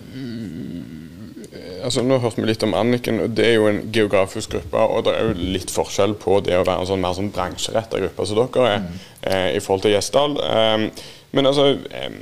altså, 1.85 2.03
nå 2.05 2.19
hørte 2.23 2.41
vi 2.41 2.49
litt 2.49 2.65
om 2.67 2.75
Anniken. 2.77 3.21
og 3.25 3.35
Det 3.37 3.47
er 3.47 3.55
jo 3.55 3.69
en 3.69 3.81
geografisk 3.93 4.57
gruppe. 4.57 4.79
og 4.79 5.05
Det 5.05 5.15
er 5.17 5.29
jo 5.29 5.49
litt 5.57 5.73
forskjell 5.73 6.15
på 6.21 6.41
det 6.47 6.57
å 6.59 6.65
være 6.65 6.81
en 6.81 6.91
sånn 6.91 7.03
mer 7.03 7.17
sånn 7.19 7.33
bransjeretta 7.35 8.01
gruppe 8.03 8.27
som 8.29 8.41
dere 8.41 8.69
er, 8.69 8.85
mm. 8.85 9.03
eh, 9.23 9.49
i 9.57 9.61
forhold 9.61 9.87
til 9.87 9.97
Gjesdal. 9.97 10.39
Eh, 10.47 10.87
men 11.33 11.49
altså 11.49 11.73
um, 11.77 12.19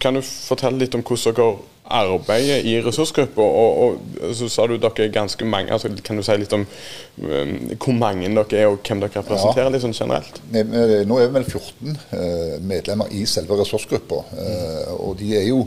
kan 0.00 0.16
du 0.16 0.22
fortelle 0.24 0.80
litt 0.80 0.96
om 0.96 1.04
hvordan 1.04 1.36
dere 1.36 1.50
arbeider 1.90 2.66
i 2.66 2.76
ressursgruppa? 2.84 3.42
Og, 3.42 3.78
og, 3.84 4.32
så 4.36 4.48
sa 4.52 4.66
du 4.70 4.76
dere 4.78 5.06
er 5.06 5.12
ganske 5.14 5.44
mange. 5.48 5.72
Altså, 5.74 5.90
kan 6.06 6.18
du 6.18 6.24
si 6.26 6.36
litt 6.38 6.54
om 6.56 6.64
um, 6.64 7.52
hvor 7.74 7.96
mange 7.98 8.30
dere 8.30 8.62
er, 8.62 8.70
og 8.70 8.80
hvem 8.86 9.02
dere 9.02 9.20
representerer 9.20 9.68
ja. 9.68 9.74
litt 9.74 9.84
sånn 9.84 9.96
generelt? 9.96 10.40
Nå 10.50 11.20
er 11.20 11.28
vi 11.28 11.36
vel 11.38 11.46
14 11.46 12.00
uh, 12.14 12.56
medlemmer 12.72 13.12
i 13.16 13.26
selve 13.28 13.60
ressursgruppa. 13.60 14.24
Uh, 14.32 14.90
og 14.96 15.16
de 15.20 15.34
er 15.38 15.48
jo 15.50 15.64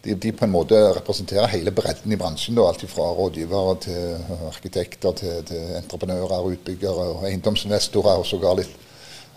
de, 0.00 0.14
de, 0.16 0.32
på 0.32 0.46
en 0.46 0.52
måte 0.54 0.78
representerer 0.96 1.50
hele 1.52 1.74
bredden 1.76 2.12
i 2.14 2.18
bransjen. 2.20 2.56
Da, 2.56 2.64
alt 2.70 2.86
fra 2.88 3.10
rådgivere 3.16 3.74
til 3.84 4.38
arkitekter 4.48 5.18
til, 5.20 5.42
til 5.50 5.74
entreprenører, 5.76 6.54
utbyggere, 6.54 7.10
og 7.16 7.26
eiendomsinvestorer 7.28 8.22
og 8.22 8.28
sågar 8.28 8.56
litt 8.62 8.78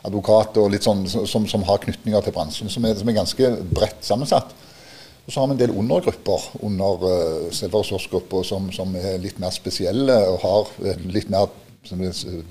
advokater 0.04 0.64
og 0.64 0.74
litt 0.74 0.86
sånn, 0.86 1.06
som, 1.08 1.48
som 1.48 1.64
har 1.68 1.82
knytninger 1.84 2.26
til 2.26 2.36
bransjen, 2.36 2.72
som 2.72 2.86
er, 2.86 2.96
som 3.00 3.10
er 3.10 3.18
ganske 3.18 3.52
bredt 3.72 4.04
sammensatt. 4.06 4.54
Og 5.24 5.32
Så 5.32 5.40
har 5.40 5.48
vi 5.48 5.56
en 5.56 5.62
del 5.62 5.76
undergrupper 5.80 6.50
under 6.68 7.06
uh, 7.08 7.52
selve 7.56 7.80
ressursgruppa 7.80 8.44
som, 8.44 8.68
som, 8.76 8.92
er 9.00 9.22
litt 9.24 9.40
mer 9.40 9.54
spesielle 9.56 10.18
og 10.28 10.42
har 10.44 10.98
litt 11.08 11.32
mer 11.32 11.48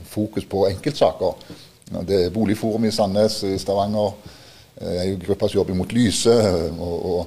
fokus 0.09 0.45
på 0.49 0.65
enkeltsaker. 0.71 1.53
Det 2.09 2.19
er 2.27 2.33
Boligforum 2.33 2.85
i 2.89 2.93
Sandnes, 2.93 3.43
i 3.45 3.59
Stavanger. 3.61 4.15
er 4.81 5.11
jo 5.11 5.21
gruppa 5.27 5.49
som 5.49 5.59
jobber 5.61 5.77
mot 5.77 5.93
Lyse. 5.93 6.33
og, 6.79 7.07
og 7.13 7.27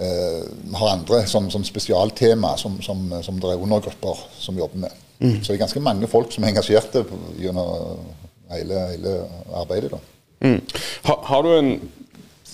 uh, 0.00 0.78
har 0.80 0.94
andre 0.94 1.26
som, 1.26 1.50
som 1.50 1.64
spesialtema 1.64 2.56
som, 2.56 2.80
som, 2.82 3.04
som, 3.22 3.40
det 3.40 3.50
er 3.52 3.60
undergrupper 3.60 4.24
som 4.38 4.56
jobber 4.58 4.78
med. 4.86 5.04
Mm. 5.18 5.42
Så 5.42 5.52
det 5.52 5.58
er 5.58 5.64
ganske 5.66 5.80
mange 5.80 6.08
folk 6.08 6.32
som 6.32 6.44
er 6.44 6.54
engasjerte 6.54 7.04
gjennom 7.36 7.98
hele, 8.52 8.82
hele 8.92 9.14
arbeidet. 9.54 9.92
Mm. 10.40 10.60
Har, 11.04 11.22
har, 11.28 11.42
du 11.42 11.54
en, 11.56 11.70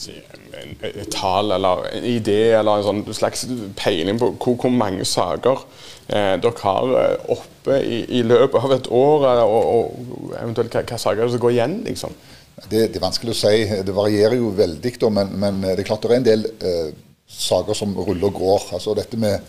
en, 0.08 0.76
et 0.88 1.10
tall 1.12 1.52
eller 1.52 1.88
en 1.92 2.06
idé 2.08 2.54
eller 2.58 2.80
en 2.80 2.86
sånn 2.86 3.16
slags 3.16 3.44
peiling 3.76 4.20
på 4.20 4.30
hvor, 4.40 4.56
hvor 4.62 4.72
mange 4.72 5.04
saker 5.08 5.66
eh, 6.08 6.36
dere 6.40 6.54
har 6.62 6.94
eh, 7.02 7.26
oppe 7.36 7.80
i, 7.84 8.04
i, 8.20 8.22
løpet 8.24 8.60
av 8.60 8.76
et 8.78 8.88
år, 8.88 9.26
og, 9.44 9.58
og 9.74 10.38
eventuelt 10.40 10.74
hva, 10.74 10.86
hva 10.88 11.00
saker 11.00 11.32
som 11.32 11.44
går 11.44 11.56
igjen? 11.58 11.82
liksom? 11.88 12.16
Det, 12.54 12.86
det, 12.88 12.96
er 12.96 13.02
vanskelig 13.02 13.34
å 13.34 13.36
si. 13.36 13.56
Det 13.84 13.94
varierer 13.94 14.38
jo 14.38 14.52
veldig, 14.56 14.94
da, 15.02 15.10
men, 15.12 15.32
men, 15.42 15.60
det 15.66 15.82
er 15.82 15.88
klart 15.88 16.06
det 16.06 16.12
er 16.12 16.20
en 16.20 16.28
del 16.28 16.46
eh, 16.64 16.92
saker 17.28 17.76
som 17.76 17.94
ruller 17.98 18.30
og 18.30 18.38
går. 18.38 18.68
Altså 18.78 18.94
dette 18.96 19.18
med, 19.20 19.42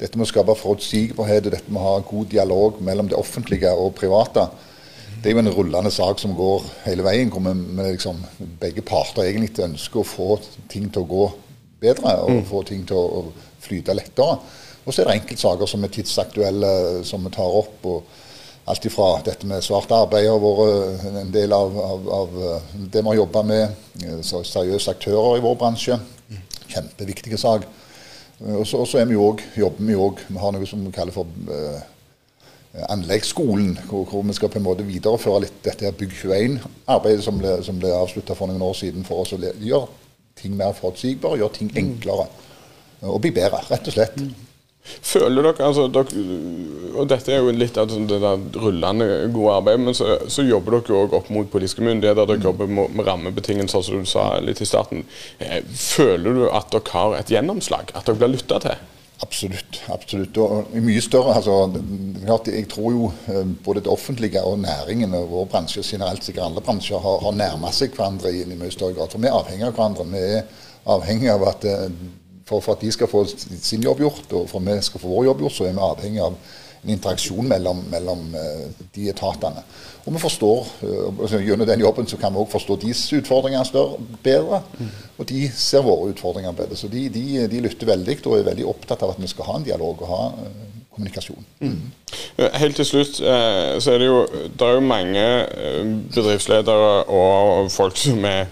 dette 0.00 0.18
med 0.18 0.26
å 0.26 0.30
skape 0.30 0.56
forutsigbarhet 0.58 1.46
og 1.46 1.54
dette 1.54 1.72
med 1.72 1.82
å 1.82 1.90
ha 1.90 2.06
god 2.06 2.32
dialog 2.32 2.80
mellom 2.84 3.10
det 3.12 3.18
offentlige 3.18 3.72
og 3.76 3.94
private, 3.98 4.48
det 5.22 5.30
er 5.30 5.34
jo 5.34 5.42
en 5.42 5.54
rullende 5.54 5.90
sak 5.90 6.20
som 6.20 6.34
går 6.36 6.64
hele 6.84 7.04
veien, 7.06 7.30
hvor 7.32 7.42
vi, 7.44 7.54
liksom, 7.94 8.20
begge 8.60 8.84
parter 8.86 9.24
egentlig 9.24 9.64
ønsker 9.64 10.02
å 10.02 10.06
få 10.06 10.36
ting 10.70 10.90
til 10.92 11.04
å 11.04 11.10
gå 11.10 11.26
bedre 11.80 12.14
og 12.24 12.38
mm. 12.38 12.44
få 12.50 12.62
ting 12.68 12.84
til 12.88 12.98
å, 13.00 13.22
å 13.22 13.60
flyte 13.64 13.96
lettere. 13.96 14.38
Og 14.86 14.94
så 14.94 15.02
er 15.02 15.08
det 15.08 15.16
enkeltsaker 15.20 15.68
som 15.68 15.82
er 15.82 15.92
tidsaktuelle, 15.94 16.72
som 17.06 17.24
vi 17.26 17.32
tar 17.34 17.58
opp. 17.60 17.88
og 17.90 18.70
Alt 18.70 18.86
ifra 18.86 19.08
dette 19.26 19.46
med 19.46 19.64
svart 19.64 19.90
arbeid 19.94 20.28
har 20.30 20.42
vært 20.42 21.08
en 21.22 21.32
del 21.34 21.54
av, 21.54 21.74
av, 21.78 22.06
av 22.20 22.36
det 22.74 23.02
vi 23.02 23.08
har 23.08 23.18
jobba 23.20 23.42
med. 23.46 23.74
Seriøse 24.26 24.94
aktører 24.94 25.40
i 25.40 25.44
vår 25.44 25.58
bransje. 25.58 25.98
Kjempeviktige 26.70 27.38
sak. 27.40 27.66
Og 28.42 28.66
så 28.68 28.84
jobber 29.00 29.80
vi 29.80 29.96
òg 29.96 30.22
Vi 30.28 30.40
har 30.42 30.52
noe 30.52 30.66
som 30.68 30.82
vi 30.84 30.92
kaller 30.94 31.14
for 31.14 31.30
anleggsskolen, 32.88 33.78
hvor, 33.88 34.04
hvor, 34.04 34.22
vi 34.22 34.36
skal 34.36 34.50
på 34.52 34.60
en 34.60 34.66
måte 34.66 34.86
videreføre 34.86 35.44
litt 35.46 35.60
dette 35.64 35.88
her 35.88 35.94
Bygg21-arbeidet 35.96 37.24
som 37.24 37.38
ble, 37.40 37.54
som 37.64 37.78
ble 37.80 37.92
avslutta 37.96 38.36
for 38.36 38.50
noen 38.50 38.64
år 38.66 38.76
siden, 38.76 39.06
for 39.06 39.24
oss 39.24 39.32
å 39.36 39.40
gjøre 39.40 39.86
ting 40.36 40.56
mer 40.58 40.74
forutsigbare, 40.76 41.40
gjøre 41.40 41.56
ting 41.56 41.70
enklere. 41.76 42.28
Og 43.06 43.20
bli 43.24 43.32
bedre, 43.36 43.62
rett 43.70 43.88
og 43.88 43.96
slett. 43.96 44.20
Føler 44.86 45.42
dere, 45.42 45.66
altså, 45.66 45.86
dere, 45.90 46.24
og 46.96 47.08
Dette 47.10 47.32
er 47.34 47.42
jo 47.42 47.54
litt 47.54 47.78
av 47.80 47.90
det 47.90 48.20
der 48.22 48.42
rullende 48.60 49.08
gode 49.34 49.56
arbeidet, 49.58 49.82
men 49.82 49.96
så, 49.98 50.18
så 50.30 50.44
jobber 50.46 50.78
dere 50.78 51.00
òg 51.00 51.16
opp 51.18 51.30
mot 51.34 51.48
politiske 51.50 51.82
myndigheter. 51.84 52.28
Dere 52.28 52.44
jobber 52.44 52.70
med 52.70 53.02
rammebetingelser, 53.08 53.82
som 53.82 54.04
du 54.04 54.10
sa 54.10 54.28
litt 54.44 54.62
i 54.62 54.68
starten. 54.68 55.02
Eh, 55.42 55.58
føler 55.66 56.38
du 56.38 56.44
at 56.50 56.70
dere 56.74 56.94
har 56.94 57.16
et 57.18 57.32
gjennomslag? 57.34 57.90
At 57.94 58.06
dere 58.06 58.20
blir 58.20 58.36
lytta 58.36 58.60
til? 58.62 58.84
Absolutt. 59.24 59.80
absolutt. 59.88 60.36
Og 60.36 60.74
mye 60.84 61.00
større. 61.00 61.34
altså, 61.34 61.72
Jeg 62.46 62.68
tror 62.68 62.90
jo 62.92 63.12
eh, 63.28 63.46
både 63.64 63.80
det 63.80 63.88
offentlige 63.92 64.42
og 64.42 64.58
næringen 64.58 65.14
og 65.14 65.30
vår 65.30 65.44
bransje 65.44 65.82
generelt 65.82 66.24
sikkert 66.24 66.44
andre 66.44 66.60
bransjer 66.60 66.98
har, 66.98 67.18
har 67.24 67.32
nærmet 67.32 67.74
seg 67.74 67.94
hverandre 67.96 68.32
i, 68.32 68.42
i 68.42 68.58
mye 68.58 68.70
større 68.70 68.92
grad. 68.92 69.08
For 69.10 69.18
vi 69.18 69.26
er 69.26 69.38
avhengig 69.38 69.66
av 69.66 69.72
hverandre. 69.72 70.04
Vi 70.12 70.18
er 70.18 70.44
avhengig 70.86 71.30
av 71.32 71.48
at 71.48 71.64
eh, 71.64 71.88
for, 72.46 72.60
for, 72.60 72.76
at 72.76 72.84
de 72.84 72.92
skal 72.92 73.08
få 73.10 73.24
sin 73.26 73.82
jobb 73.82 74.04
gjort, 74.04 74.32
og 74.32 74.48
for 74.50 74.60
at 74.60 74.68
vi 74.68 74.82
skal 74.82 75.02
få 75.02 75.10
vår 75.10 75.24
jobb 75.30 75.40
gjort, 75.46 75.56
så 75.56 75.64
er 75.66 75.74
vi 75.74 75.86
avhengig 75.88 76.22
av 76.22 76.36
en 76.84 76.92
interaksjon 76.94 77.48
mellom, 77.50 77.80
mellom 77.90 78.28
uh, 78.36 78.66
de 78.94 79.08
etatene. 79.10 79.64
Og 80.06 80.14
vi 80.14 80.22
forstår, 80.22 80.68
uh, 80.82 81.08
altså, 81.22 81.40
Gjennom 81.42 81.66
den 81.68 81.82
jobben 81.82 82.06
så 82.06 82.18
kan 82.20 82.34
vi 82.34 82.42
òg 82.42 82.50
forstå 82.50 82.78
deres 82.82 83.02
utfordringer 83.18 83.66
større, 83.66 83.98
bedre. 84.22 84.62
Mm. 84.78 84.92
Og 85.18 85.28
de 85.28 85.42
ser 85.54 85.82
våre 85.86 86.12
utfordringer 86.12 86.54
bedre. 86.56 86.78
Så 86.78 86.88
de, 86.92 87.08
de, 87.10 87.46
de, 87.50 87.64
lytter 87.64 87.90
veldig 87.90 88.18
og 88.24 88.38
er 88.38 88.48
veldig 88.52 88.68
opptatt 88.70 89.02
av 89.02 89.14
at 89.14 89.20
vi 89.22 89.30
skal 89.30 89.50
ha 89.50 89.58
en 89.58 89.66
dialog 89.66 90.06
og 90.06 90.12
ha 90.12 90.22
uh, 90.36 90.62
kommunikasjon. 90.96 91.44
Mm. 91.60 91.90
Helt 92.56 92.78
til 92.78 92.86
slutt 92.88 93.18
så 93.18 93.90
er 93.92 93.98
det 94.00 94.06
jo, 94.06 94.22
det 94.48 94.64
er 94.64 94.78
jo 94.78 94.84
mange 94.84 95.24
bedriftsledere 96.14 97.02
og 97.12 97.68
folk 97.74 97.98
som 98.00 98.24
er 98.24 98.46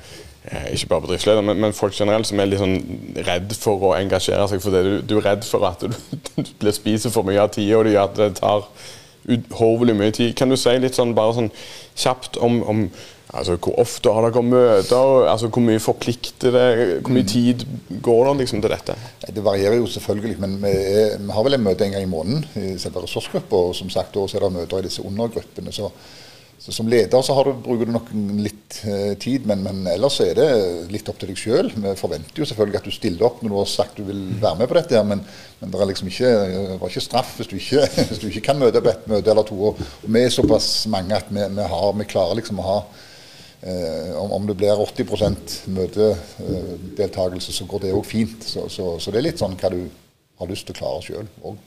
Eh, 0.45 0.73
ikke 0.73 0.87
bare 0.87 1.01
bedriftsledere, 1.01 1.43
men, 1.43 1.61
men, 1.61 1.73
folk 1.73 1.95
generelt 1.97 2.27
som 2.29 2.41
er 2.41 2.51
litt 2.51 2.61
sånn 2.61 2.75
redd 3.25 3.55
for 3.57 3.81
å 3.89 3.95
engasjere 3.97 4.45
seg. 4.51 4.61
fordi 4.61 4.83
du, 4.85 4.91
du 5.09 5.15
er 5.17 5.31
redd 5.31 5.47
for 5.49 5.65
at 5.65 5.81
du, 5.89 5.95
du 6.37 6.51
blir 6.61 6.75
spiser 6.77 7.15
for 7.15 7.25
mye 7.25 7.41
av 7.41 7.55
tida, 7.55 7.79
og 7.79 7.89
det 7.89 7.95
gjør 7.95 8.11
at 8.11 8.19
det 8.21 8.29
tar 8.43 8.67
uhorvelig 9.29 9.97
mye 9.97 10.15
tid. 10.15 10.35
Kan 10.39 10.53
du 10.53 10.59
si 10.61 10.75
litt 10.79 10.97
sånn 10.97 11.15
bare 11.17 11.37
sånn 11.37 11.51
kjapt 11.97 12.39
om, 12.45 12.61
om 12.69 12.83
altså, 13.33 13.57
hvor 13.57 13.79
ofte 13.83 14.13
har 14.13 14.27
dere 14.29 14.43
møter? 14.47 15.29
altså 15.31 15.49
Hvor 15.53 15.65
mye 15.65 15.83
forplikter 15.83 16.55
det? 16.55 16.67
Hvor 17.01 17.15
mye 17.17 17.29
tid 17.29 17.65
går 18.05 18.27
det 18.29 18.35
liksom 18.43 18.65
til 18.65 18.75
dette? 18.75 18.99
Det 19.25 19.45
varierer 19.45 19.81
jo 19.81 19.89
selvfølgelig, 19.91 20.37
men 20.43 20.59
vi, 20.63 20.75
er, 20.75 21.17
vi 21.23 21.33
har 21.37 21.47
vel 21.47 21.59
en 21.59 21.67
møte 21.67 21.87
en 21.87 21.97
gang 21.97 22.05
i 22.05 22.11
måneden 22.11 22.45
i 22.75 22.77
selve 22.83 23.07
ressursgruppa. 23.07 23.65
Og 23.71 23.79
som 23.79 23.93
sagt, 23.93 24.17
også 24.17 24.39
er 24.39 24.47
det 24.47 24.55
møter 24.59 24.83
i 24.83 24.89
disse 24.89 25.05
undergruppene. 25.05 25.73
så 25.73 25.91
så 26.65 26.73
Som 26.73 26.89
leder 26.89 27.21
så 27.21 27.35
du, 27.45 27.51
bruker 27.61 27.85
du 27.85 27.93
nok 27.93 28.07
litt 28.41 28.79
eh, 28.89 29.13
tid, 29.21 29.45
men, 29.45 29.61
men, 29.67 29.83
ellers 29.93 30.15
er 30.25 30.31
det 30.39 30.47
litt 30.89 31.09
opp 31.13 31.19
til 31.21 31.29
deg 31.29 31.37
sjøl. 31.37 31.67
Vi 31.69 31.91
forventer 32.01 32.41
jo 32.41 32.47
selvfølgelig 32.49 32.79
at 32.79 32.87
du 32.89 32.95
stiller 32.95 33.27
opp 33.29 33.43
når 33.43 33.53
du 33.53 33.57
har 33.59 33.69
sagt 33.69 33.99
du 34.01 34.07
vil 34.07 34.23
være 34.41 34.63
med 34.63 34.71
på 34.71 34.79
dette, 34.79 35.03
men, 35.05 35.21
men 35.61 35.75
det 35.75 35.83
er 35.83 35.91
liksom 35.91 36.09
ikke, 36.09 36.31
var 36.81 36.89
ikke 36.89 37.03
straff 37.05 37.35
hvis 37.37 37.51
du 37.51 37.59
ikke, 37.59 37.83
hvis 38.09 38.23
du 38.23 38.31
ikke 38.31 38.47
kan 38.47 38.63
møte 38.63 38.81
på 38.81 38.95
et 38.95 39.05
møte 39.13 39.35
eller 39.35 39.45
to. 39.45 39.59
Og, 39.69 39.83
vi 40.07 40.23
er 40.23 40.33
såpass 40.33 40.71
mange 40.95 41.19
at 41.19 41.29
vi, 41.29 41.43
vi, 41.59 41.67
har, 41.75 41.91
vi 42.01 42.09
klarer 42.15 42.41
liksom 42.41 42.63
å 42.65 42.67
ha 42.71 42.79
eh, 43.61 44.17
om, 44.23 44.33
om, 44.39 44.47
det 44.49 44.57
blir 44.63 44.81
80% 44.87 45.59
møtedeltakelse, 45.77 47.59
så 47.59 47.69
går 47.69 47.85
det 47.85 47.93
òg 47.99 48.09
fint. 48.09 48.41
Så, 48.41 48.71
så, 48.73 48.95
så, 48.97 49.13
det 49.13 49.21
er 49.21 49.29
litt 49.29 49.45
sånn 49.45 49.61
hva 49.61 49.69
du 49.77 49.83
har 50.41 50.49
lyst 50.49 50.65
til 50.65 50.79
å 50.79 50.81
klare 50.81 51.05
sjøl 51.11 51.29
òg. 51.45 51.61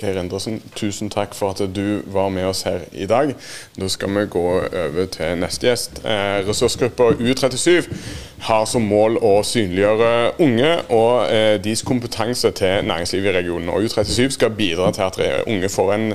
Geir 0.00 0.16
Endresen, 0.20 0.62
tusen 0.74 1.10
takk 1.12 1.34
for 1.36 1.52
at 1.52 1.60
du 1.76 2.00
var 2.06 2.30
med 2.32 2.48
oss 2.48 2.62
her 2.62 2.86
i 2.92 3.06
dag. 3.06 3.34
Nå 3.76 3.88
skal 3.88 4.14
vi 4.14 4.26
gå 4.32 4.44
over 4.60 5.06
til 5.12 5.38
neste 5.38 5.68
gjest. 5.68 6.00
Eh, 6.04 6.40
ressursgruppa 6.48 7.12
U37 7.20 7.90
har 8.48 8.64
som 8.64 8.86
mål 8.88 9.18
å 9.20 9.34
synliggjøre 9.44 10.12
unge 10.40 10.70
og 10.88 11.26
eh, 11.28 11.56
deres 11.60 11.84
kompetanse 11.84 12.50
til 12.56 12.86
næringslivet 12.88 13.34
i 13.34 13.36
regionen. 13.38 13.68
Og 13.68 13.84
U37 13.84 14.38
skal 14.38 14.56
bidra 14.56 14.90
til 14.96 15.08
at 15.10 15.44
unge 15.46 15.68
får 15.68 15.92
en 15.98 16.14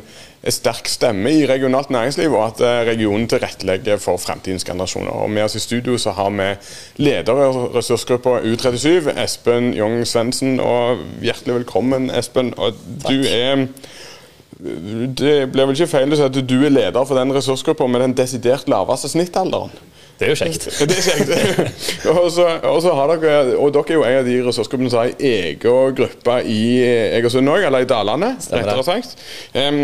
sterk 0.53 0.87
stemme 0.91 1.31
i 1.33 1.45
regionalt 1.49 1.89
næringsliv, 1.89 2.33
og 2.33 2.45
at 2.45 2.61
eh, 2.61 2.87
regionen 2.91 3.27
tilrettelegger 3.27 3.97
for 3.97 4.21
fremtidens 4.21 4.65
generasjoner. 4.67 5.11
Og 5.11 5.29
Med 5.29 5.43
oss 5.43 5.55
i 5.55 5.63
studio 5.63 5.97
så 5.97 6.11
har 6.11 6.29
vi 6.29 6.49
leder 6.97 7.41
av 7.47 7.59
ressursgruppa 7.75 8.39
U37, 8.45 9.11
Espen 9.23 9.73
Jong 9.73 10.05
Svendsen. 10.07 10.59
Og 10.59 11.01
hjertelig 11.21 11.61
velkommen, 11.61 12.11
Espen. 12.13 12.53
Og 12.57 12.73
du 13.09 13.25
er 13.25 13.67
det 15.19 15.51
blir 15.51 15.67
vel 15.67 15.75
ikke 15.75 15.91
feil 15.91 16.13
å 16.13 16.17
si 16.17 16.23
at 16.23 16.37
du 16.47 16.55
er 16.63 16.71
leder 16.71 17.03
for 17.03 17.19
den 17.19 17.33
ressursgruppa 17.35 17.87
med 17.91 18.05
den 18.05 18.13
desidert 18.15 18.69
laveste 18.71 19.11
snittalderen? 19.11 19.73
Det 20.19 20.27
er 20.27 20.31
jo 20.31 20.37
kjekt. 20.39 20.65
Det 20.79 20.95
er 20.95 21.03
kjekt. 21.03 21.31
og, 22.13 22.27
så, 22.31 22.45
og, 22.63 22.77
så 22.83 22.93
har 22.95 23.11
dere, 23.11 23.57
og 23.59 23.73
dere 23.75 23.91
er 23.91 23.97
jo 23.97 24.03
en 24.07 24.19
av 24.21 24.27
de 24.29 24.35
ressursgruppene 24.45 24.91
som 24.91 25.01
har 25.01 25.11
en 25.11 25.25
egen 25.27 25.95
gruppe 25.97 26.35
i 26.47 26.61
Egersund 27.17 27.51
òg, 27.51 27.65
eller 27.67 27.83
i 27.83 27.89
Dalane, 27.89 28.29
rettere 28.39 28.85
sagt. 28.87 29.17
Um, 29.51 29.81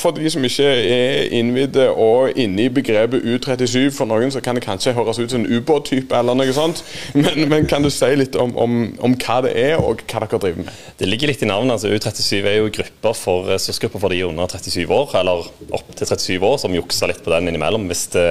for 0.00 0.16
de 0.16 0.30
som 0.34 0.42
ikke 0.46 0.66
er 0.66 1.30
innvidde 1.38 1.86
og 1.92 2.34
inne 2.34 2.66
i 2.66 2.72
begrepet 2.74 3.22
U37, 3.22 3.92
for 3.94 4.10
noen 4.10 4.34
så 4.34 4.42
kan 4.42 4.58
det 4.58 4.64
kanskje 4.66 4.96
høres 4.98 5.20
ut 5.22 5.30
som 5.30 5.44
en 5.44 5.58
ubåttype 5.60 6.18
eller 6.18 6.38
noe 6.38 6.56
sånt. 6.56 6.82
Men, 7.14 7.46
men, 7.46 7.70
kan 7.70 7.84
du 7.84 7.90
si 7.94 8.10
litt 8.18 8.34
om, 8.40 8.56
om, 8.58 8.76
om, 9.04 9.14
hva 9.22 9.38
det 9.46 9.54
er, 9.62 9.76
og 9.78 10.02
hva 10.10 10.24
dere 10.24 10.42
driver 10.42 10.66
med? 10.66 10.82
Det 10.98 11.06
ligger 11.06 11.30
litt 11.30 11.46
i 11.46 11.50
navnet. 11.50 11.76
altså 11.76 11.92
U37 11.94 12.42
er 12.42 12.58
jo 12.58 12.74
grupper 12.74 13.14
for 13.14 13.46
ressursgrupper 13.52 14.02
for 14.02 14.14
de 14.14 14.24
under 14.26 14.50
37 14.50 14.82
år, 14.90 15.14
eller 15.22 15.46
opp 15.70 15.94
til 15.94 16.10
37 16.10 16.50
år, 16.50 16.58
som 16.66 16.74
jukser 16.74 17.12
litt 17.12 17.22
på 17.22 17.30
den 17.36 17.52
innimellom 17.52 17.86
hvis 17.86 18.08
det, 18.16 18.28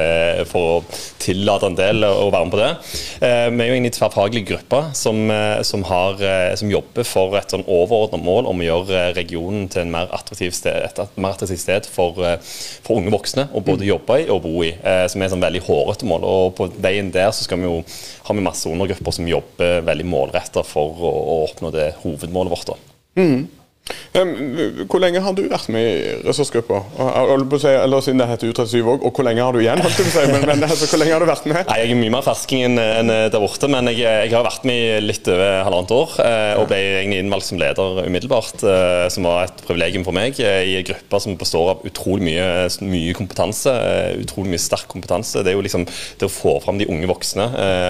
for 0.52 0.78
å 0.78 0.98
til 1.22 1.37
tillate 1.38 1.70
en 1.70 1.78
del 1.78 2.06
å 2.08 2.30
være 2.34 2.48
med 2.48 2.54
på 2.54 2.60
det. 2.60 2.70
Eh, 3.26 3.48
vi 3.52 3.64
er 3.64 3.70
jo 3.70 3.76
egentlig 3.76 3.92
en 3.92 3.98
tverrfaglig 3.98 4.44
gruppe 4.50 4.82
som, 4.98 5.20
eh, 5.32 5.62
som, 5.68 5.84
har, 5.88 6.22
eh, 6.22 6.56
som, 6.60 6.72
jobber 6.72 7.08
for 7.08 7.38
et 7.38 7.54
sånn 7.54 7.66
overordnet 7.66 8.24
mål 8.24 8.50
om 8.50 8.62
å 8.62 8.68
gjøre 8.68 9.04
regionen 9.16 9.68
til 9.72 9.86
en 9.86 9.94
mer 9.94 10.12
sted, 10.52 10.84
et 10.84 11.18
mer 11.18 11.36
attraktivt 11.36 11.62
sted 11.62 11.88
for, 11.88 12.18
for, 12.84 12.98
unge 12.98 13.14
voksne 13.14 13.48
å 13.54 13.64
både 13.64 13.88
jobbe 13.88 14.22
i 14.24 14.30
og 14.34 14.42
bo 14.44 14.64
i. 14.66 14.74
Som 15.08 15.22
er 15.22 15.28
et 15.28 15.34
sånn 15.36 15.44
veldig 15.44 15.64
hårete 15.68 16.08
mål. 16.10 16.26
og 16.28 16.56
På 16.58 16.68
veien 16.82 17.12
der 17.14 17.32
så 17.36 17.46
skal 17.46 17.62
vi 17.62 17.70
jo, 17.70 17.82
har 18.28 18.38
vi 18.38 18.46
masse 18.46 18.70
undergrupper 18.70 19.16
som 19.16 19.30
jobber 19.30 19.86
veldig 19.88 20.08
målretta 20.08 20.64
for 20.68 20.98
å, 20.98 21.14
å, 21.14 21.38
oppnå 21.48 21.72
det 21.76 21.94
hovedmålet 22.04 22.54
vårt. 22.56 22.74
da. 22.74 22.78
Mm. 23.22 23.48
Hvor 24.18 25.02
lenge 25.02 25.22
har 25.22 25.36
du 25.38 25.44
vært 25.50 25.70
med 25.74 25.88
i 25.88 26.14
ressursgruppa? 26.26 26.82
Eller 26.98 28.02
siden 28.04 28.22
det 28.22 28.30
heter 28.32 28.54
U37 28.54 28.82
òg, 28.82 29.06
og 29.06 29.14
hvor 29.14 29.28
lenge 29.28 29.46
har 29.46 29.54
du 29.54 29.62
igjen? 29.62 29.82
men, 30.34 30.48
men 30.48 30.66
altså, 30.66 30.90
Hvor 30.90 31.02
lenge 31.02 31.14
har 31.14 31.24
du 31.24 31.30
vært 31.30 31.46
med? 31.50 31.62
Nei, 31.70 31.80
Jeg 31.84 31.94
er 31.94 32.02
mye 32.02 32.16
mer 32.18 32.26
fersking 32.26 32.66
enn 32.68 32.82
en 32.82 33.14
der 33.32 33.42
borte, 33.42 33.70
men 33.72 33.92
jeg, 33.92 34.02
jeg, 34.04 34.34
har 34.34 34.46
vært 34.48 34.66
med 34.68 34.78
i 34.78 34.98
litt 35.04 35.28
over 35.32 35.64
halvannet 35.68 35.94
år. 35.96 36.16
Eh, 36.24 36.54
og 36.60 36.68
ble 36.72 36.80
egentlig 37.02 37.22
innvalgt 37.24 37.50
som 37.50 37.62
leder 37.62 38.02
umiddelbart, 38.06 38.64
eh, 38.66 39.06
som 39.14 39.28
var 39.28 39.48
et 39.48 39.64
privilegium 39.68 40.06
for 40.08 40.16
meg. 40.18 40.40
Eh, 40.42 40.64
I 40.72 40.76
en 40.80 40.88
gruppe 40.88 41.22
som 41.24 41.38
består 41.40 41.74
av 41.76 41.86
utrolig 41.88 42.26
mye, 42.28 42.48
mye 42.88 43.16
kompetanse, 43.18 43.74
utrolig 44.24 44.56
mye 44.56 44.64
sterk 44.64 44.88
kompetanse. 44.92 45.44
Det 45.44 45.54
er 45.54 45.58
jo 45.58 45.66
liksom 45.66 45.86
det 45.88 46.28
å 46.28 46.34
få 46.34 46.58
fram 46.64 46.82
de 46.82 46.90
unge 46.92 47.10
voksne, 47.10 47.48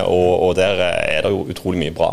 og, 0.08 0.30
og 0.48 0.56
der 0.58 0.82
er 0.88 1.26
det 1.26 1.32
jo 1.34 1.46
utrolig 1.52 1.80
mye 1.82 1.96
bra. 1.96 2.10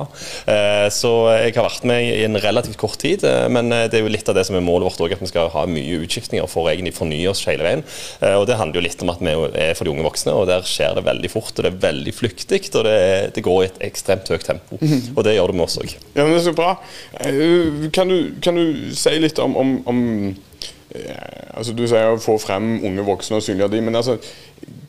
Så 0.94 1.12
jeg 1.34 1.54
har 1.56 1.66
vært 1.66 1.86
med 1.88 2.02
i 2.06 2.24
en 2.26 2.38
relativt 2.40 2.78
kort 2.80 2.98
tid, 3.02 3.24
men 3.52 3.72
det 3.90 3.98
er 3.98 4.04
jo 4.04 4.12
litt 4.12 4.28
av 4.30 4.36
det 4.38 4.44
som 4.48 4.56
er 4.58 4.64
målet 4.64 4.88
vårt 4.88 5.02
òg, 5.04 5.14
at 5.16 5.22
vi 5.22 5.30
skal 5.30 5.50
ha 5.52 5.64
mye 5.70 6.00
utskiftninger 6.04 6.48
for 6.50 6.66
å 6.66 6.72
egentlig 6.72 6.94
fornye 6.96 7.30
oss 7.30 7.44
hele 7.48 7.66
veien. 7.66 7.84
Eh, 8.20 8.36
og 8.38 8.46
Det 8.50 8.58
handler 8.60 8.80
jo 8.80 8.86
litt 8.86 9.04
om 9.04 9.12
at 9.12 9.22
vi 9.24 9.34
er 9.34 9.74
for 9.78 9.86
de 9.86 9.94
unge 9.94 10.06
voksne, 10.06 10.34
og 10.34 10.48
der 10.50 10.66
skjer 10.68 10.96
det 10.98 11.06
veldig 11.08 11.32
fort. 11.32 11.52
og 11.56 11.62
Det 11.64 11.72
er 11.72 11.82
veldig 11.88 12.14
flyktig, 12.14 12.62
og 12.74 12.88
det, 12.88 12.96
det 13.36 13.44
går 13.44 13.60
i 13.60 13.68
et 13.68 13.84
ekstremt 13.90 14.30
høyt 14.32 14.46
tempo. 14.46 14.80
Og 15.16 15.22
det 15.26 15.36
gjør 15.36 15.52
det 15.52 15.58
med 15.60 15.66
oss 15.68 15.78
òg. 15.82 15.94
Ja, 16.14 16.24
men 16.24 16.34
det 16.34 16.40
er 16.40 16.48
så 16.48 16.56
bra. 16.56 16.74
Eh, 17.20 17.86
kan 17.94 18.10
du, 18.10 18.18
kan 18.44 18.58
du 18.58 18.90
si 18.96 19.14
litt 19.20 19.40
om, 19.42 19.56
om, 19.60 19.76
om 19.90 20.02
altså 20.94 21.72
Du 21.74 21.82
sier 21.90 22.12
å 22.12 22.20
få 22.22 22.36
frem 22.38 22.76
unge 22.86 23.02
voksne 23.06 23.40
og 23.40 23.42
synliggjøre 23.42 23.72
de, 23.72 23.80
men 23.82 23.98
altså 23.98 24.18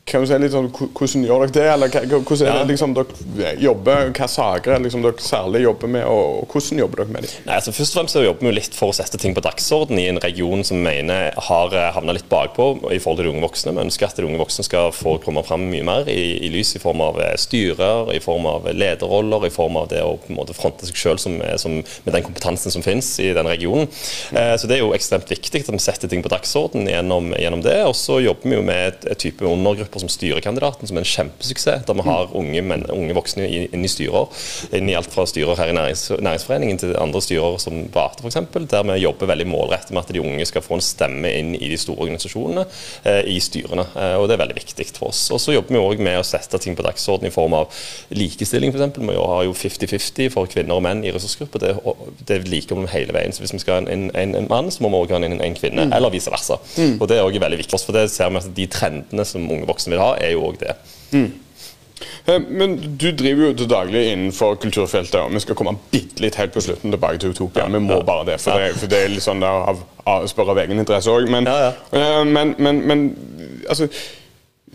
kan 0.05 0.21
du 0.21 0.29
si 0.29 0.37
litt 0.37 0.53
sånn, 0.53 0.67
Hvordan 0.69 1.23
gjør 1.25 1.47
dere 1.47 1.53
det? 1.55 1.63
Eller 1.73 1.93
hvordan 2.13 2.45
er 2.45 2.59
det 2.59 2.73
liksom 2.75 2.93
dere 2.93 3.53
jobber, 3.61 4.11
hva 4.13 4.27
saker 4.29 4.83
liksom 4.83 5.01
dere 5.01 5.23
særlig 5.25 5.63
jobber 5.65 5.89
med, 5.95 6.05
og 6.05 6.45
hvordan 6.51 6.81
jobber 6.83 7.01
dere 7.01 7.13
med 7.15 7.25
dem? 7.25 7.33
Nei, 7.47 7.57
altså 7.57 7.73
Først 7.73 7.95
og 7.95 7.99
fremst 7.99 8.17
så 8.17 8.21
jobber 8.21 8.45
vi 8.45 8.53
litt 8.53 8.77
for 8.77 8.93
å 8.93 8.95
sette 8.95 9.19
ting 9.21 9.33
på 9.35 9.43
dagsorden 9.43 9.97
i 9.99 10.05
en 10.11 10.21
region 10.21 10.61
som 10.67 10.77
vi 10.77 10.85
mener 10.85 11.33
har 11.47 11.73
eh, 11.73 11.89
havna 11.95 12.13
litt 12.15 12.29
bakpå 12.29 12.67
i 12.93 12.99
forhold 13.01 13.21
til 13.21 13.29
de 13.29 13.33
unge 13.33 13.43
voksne. 13.47 13.73
Vi 13.73 13.83
ønsker 13.87 14.07
at 14.07 14.21
de 14.21 14.27
unge 14.27 14.41
voksne 14.43 14.67
skal 14.67 14.91
få 14.93 15.15
komme 15.25 15.43
fram 15.47 15.65
mye 15.71 15.87
mer 15.87 16.11
i, 16.11 16.37
i 16.45 16.51
lys 16.53 16.75
i 16.77 16.83
form 16.83 17.01
av 17.01 17.17
eh, 17.25 17.33
styrer, 17.41 18.13
i 18.13 18.21
form 18.23 18.45
av 18.51 18.69
lederroller, 18.77 19.49
i 19.49 19.53
form 19.53 19.81
av 19.81 19.89
det 19.91 20.03
å 20.05 20.15
på 20.21 20.31
en 20.31 20.39
måte 20.39 20.55
fronte 20.57 20.85
seg 20.85 21.01
sjøl 21.01 21.17
med 21.33 22.13
den 22.13 22.25
kompetansen 22.25 22.73
som 22.73 22.85
finnes 22.85 23.09
i 23.23 23.31
den 23.33 23.49
regionen. 23.49 23.89
Eh, 24.37 24.53
så 24.59 24.69
det 24.69 24.77
er 24.77 24.85
jo 24.85 24.93
ekstremt 24.93 25.33
viktig 25.33 25.65
at 25.65 25.73
vi 25.73 25.81
setter 25.81 26.11
ting 26.11 26.21
på 26.21 26.31
dagsorden 26.31 26.85
gjennom, 26.91 27.33
gjennom 27.41 27.65
det. 27.65 27.79
Og 27.89 27.97
så 27.97 28.21
jobber 28.21 28.53
vi 28.53 28.59
jo 28.59 28.63
med 28.67 28.93
et, 28.93 29.09
et 29.15 29.23
type 29.25 29.45
undergrupper 29.67 30.03
som 30.03 30.11
styrekandidaten, 30.11 30.87
som 30.87 30.97
er 30.97 31.05
en 31.05 31.11
kjempesuksess. 31.11 31.85
Der 31.87 31.97
vi 31.97 32.05
har 32.05 32.33
unge, 32.35 32.61
men, 32.61 32.85
unge 32.93 33.15
voksne 33.17 33.47
inn 33.47 33.85
i 33.85 33.91
styrer. 33.91 34.29
Inn 34.75 34.89
i 34.89 34.95
alt 34.97 35.11
fra 35.13 35.25
styrer 35.29 35.57
her 35.59 35.71
i 35.71 35.75
nærings, 35.75 36.07
Næringsforeningen 36.15 36.81
til 36.81 36.95
andre 36.99 37.21
styrer 37.23 37.57
som 37.61 37.85
Bate 37.93 38.23
f.eks. 38.23 38.39
Der 38.71 38.85
vi 38.87 38.99
jobber 39.01 39.29
veldig 39.31 39.47
målrettet 39.49 39.93
med 39.95 40.03
at 40.03 40.13
de 40.13 40.23
unge 40.23 40.45
skal 40.47 40.63
få 40.65 40.79
en 40.79 40.85
stemme 40.85 41.31
inn 41.31 41.53
i 41.55 41.69
de 41.71 41.77
store 41.79 42.07
organisasjonene 42.07 42.65
eh, 43.05 43.21
i 43.35 43.39
styrene. 43.43 43.87
Eh, 43.95 44.15
og 44.19 44.27
Det 44.29 44.37
er 44.37 44.43
veldig 44.43 44.57
viktig 44.59 44.89
for 44.95 45.09
oss. 45.11 45.27
Og 45.35 45.41
Så 45.41 45.55
jobber 45.55 45.75
vi 45.75 45.83
òg 45.83 46.03
med 46.03 46.19
å 46.19 46.25
sette 46.27 46.59
ting 46.61 46.77
på 46.77 46.85
dagsorden 46.85 47.29
i 47.29 47.33
form 47.33 47.57
av 47.57 47.73
likestilling 48.15 48.73
f.eks. 48.73 48.99
Vi 49.05 49.19
har 49.19 49.45
jo 49.47 49.55
50-50 49.55 50.31
for 50.33 50.49
kvinner 50.51 50.77
og 50.77 50.85
menn 50.85 51.03
i 51.05 51.13
ressursgrupper. 51.15 51.65
Det, 51.65 51.73
det 52.27 52.41
like 52.49 52.75
om 52.75 52.87
hele 52.89 53.13
veien. 53.15 53.33
Så 53.35 53.43
Hvis 53.43 53.55
vi 53.55 53.61
skal 53.63 53.79
ha 53.79 53.85
en, 53.91 54.09
en, 54.15 54.35
en 54.35 54.49
mann, 54.49 54.71
så 54.73 54.83
må 54.83 54.91
vi 54.93 55.03
òg 55.03 55.15
ha 55.15 55.21
en, 55.21 55.39
en 55.41 55.57
kvinne, 55.57 55.87
mm. 55.89 55.95
eller 55.95 56.13
vice 56.13 56.33
versa. 56.33 56.59
Mm. 56.77 56.97
Og 56.99 57.07
Det 57.09 57.17
er 57.17 57.25
også 57.25 57.43
veldig 57.45 57.61
viktig 57.61 57.75
for 57.75 57.79
oss, 57.79 57.85
for 57.87 57.97
det 57.97 58.09
ser 58.11 58.31
vi 58.31 58.39
at 58.39 58.49
de 58.55 58.67
trendene 58.71 59.25
som 59.27 59.45
unge 59.55 59.71
voksne 59.71 59.95
vil 59.95 60.03
ha, 60.03 60.13
er 60.21 60.35
jo 60.35 60.45
òg 60.49 60.61
det. 60.61 60.77
Mm. 61.15 61.31
Eh, 62.25 62.41
men 62.49 62.97
du 62.97 63.11
driver 63.11 63.49
jo 63.49 63.53
til 63.53 63.69
daglig 63.69 64.03
innenfor 64.11 64.57
kulturfeltet, 64.61 65.19
og 65.21 65.33
vi 65.33 65.43
skal 65.43 65.57
komme 65.57 65.77
bitte 65.91 66.23
litt 66.23 66.37
helt 66.39 66.55
på 66.55 66.63
slutten 66.65 66.93
tilbake 66.93 67.21
til 67.21 67.35
Utopia. 67.35 67.67
Vi 67.71 67.81
må 67.83 68.01
bare 68.07 68.27
det, 68.31 68.39
for, 68.43 68.59
det, 68.59 68.75
for 68.79 68.91
det 68.91 69.01
er 69.03 69.13
litt 69.13 69.25
sånn 69.25 69.43
der 69.43 69.69
av, 69.71 69.81
av 70.09 70.27
spør 70.31 70.53
av 70.55 70.61
egen 70.65 70.81
interesse 70.81 71.11
òg. 71.11 71.29
Men, 71.31 71.49
ja, 71.49 71.69
ja. 71.69 71.73
Eh, 71.95 72.21
men, 72.27 72.55
men, 72.57 72.81
men 72.89 73.07
altså 73.69 73.89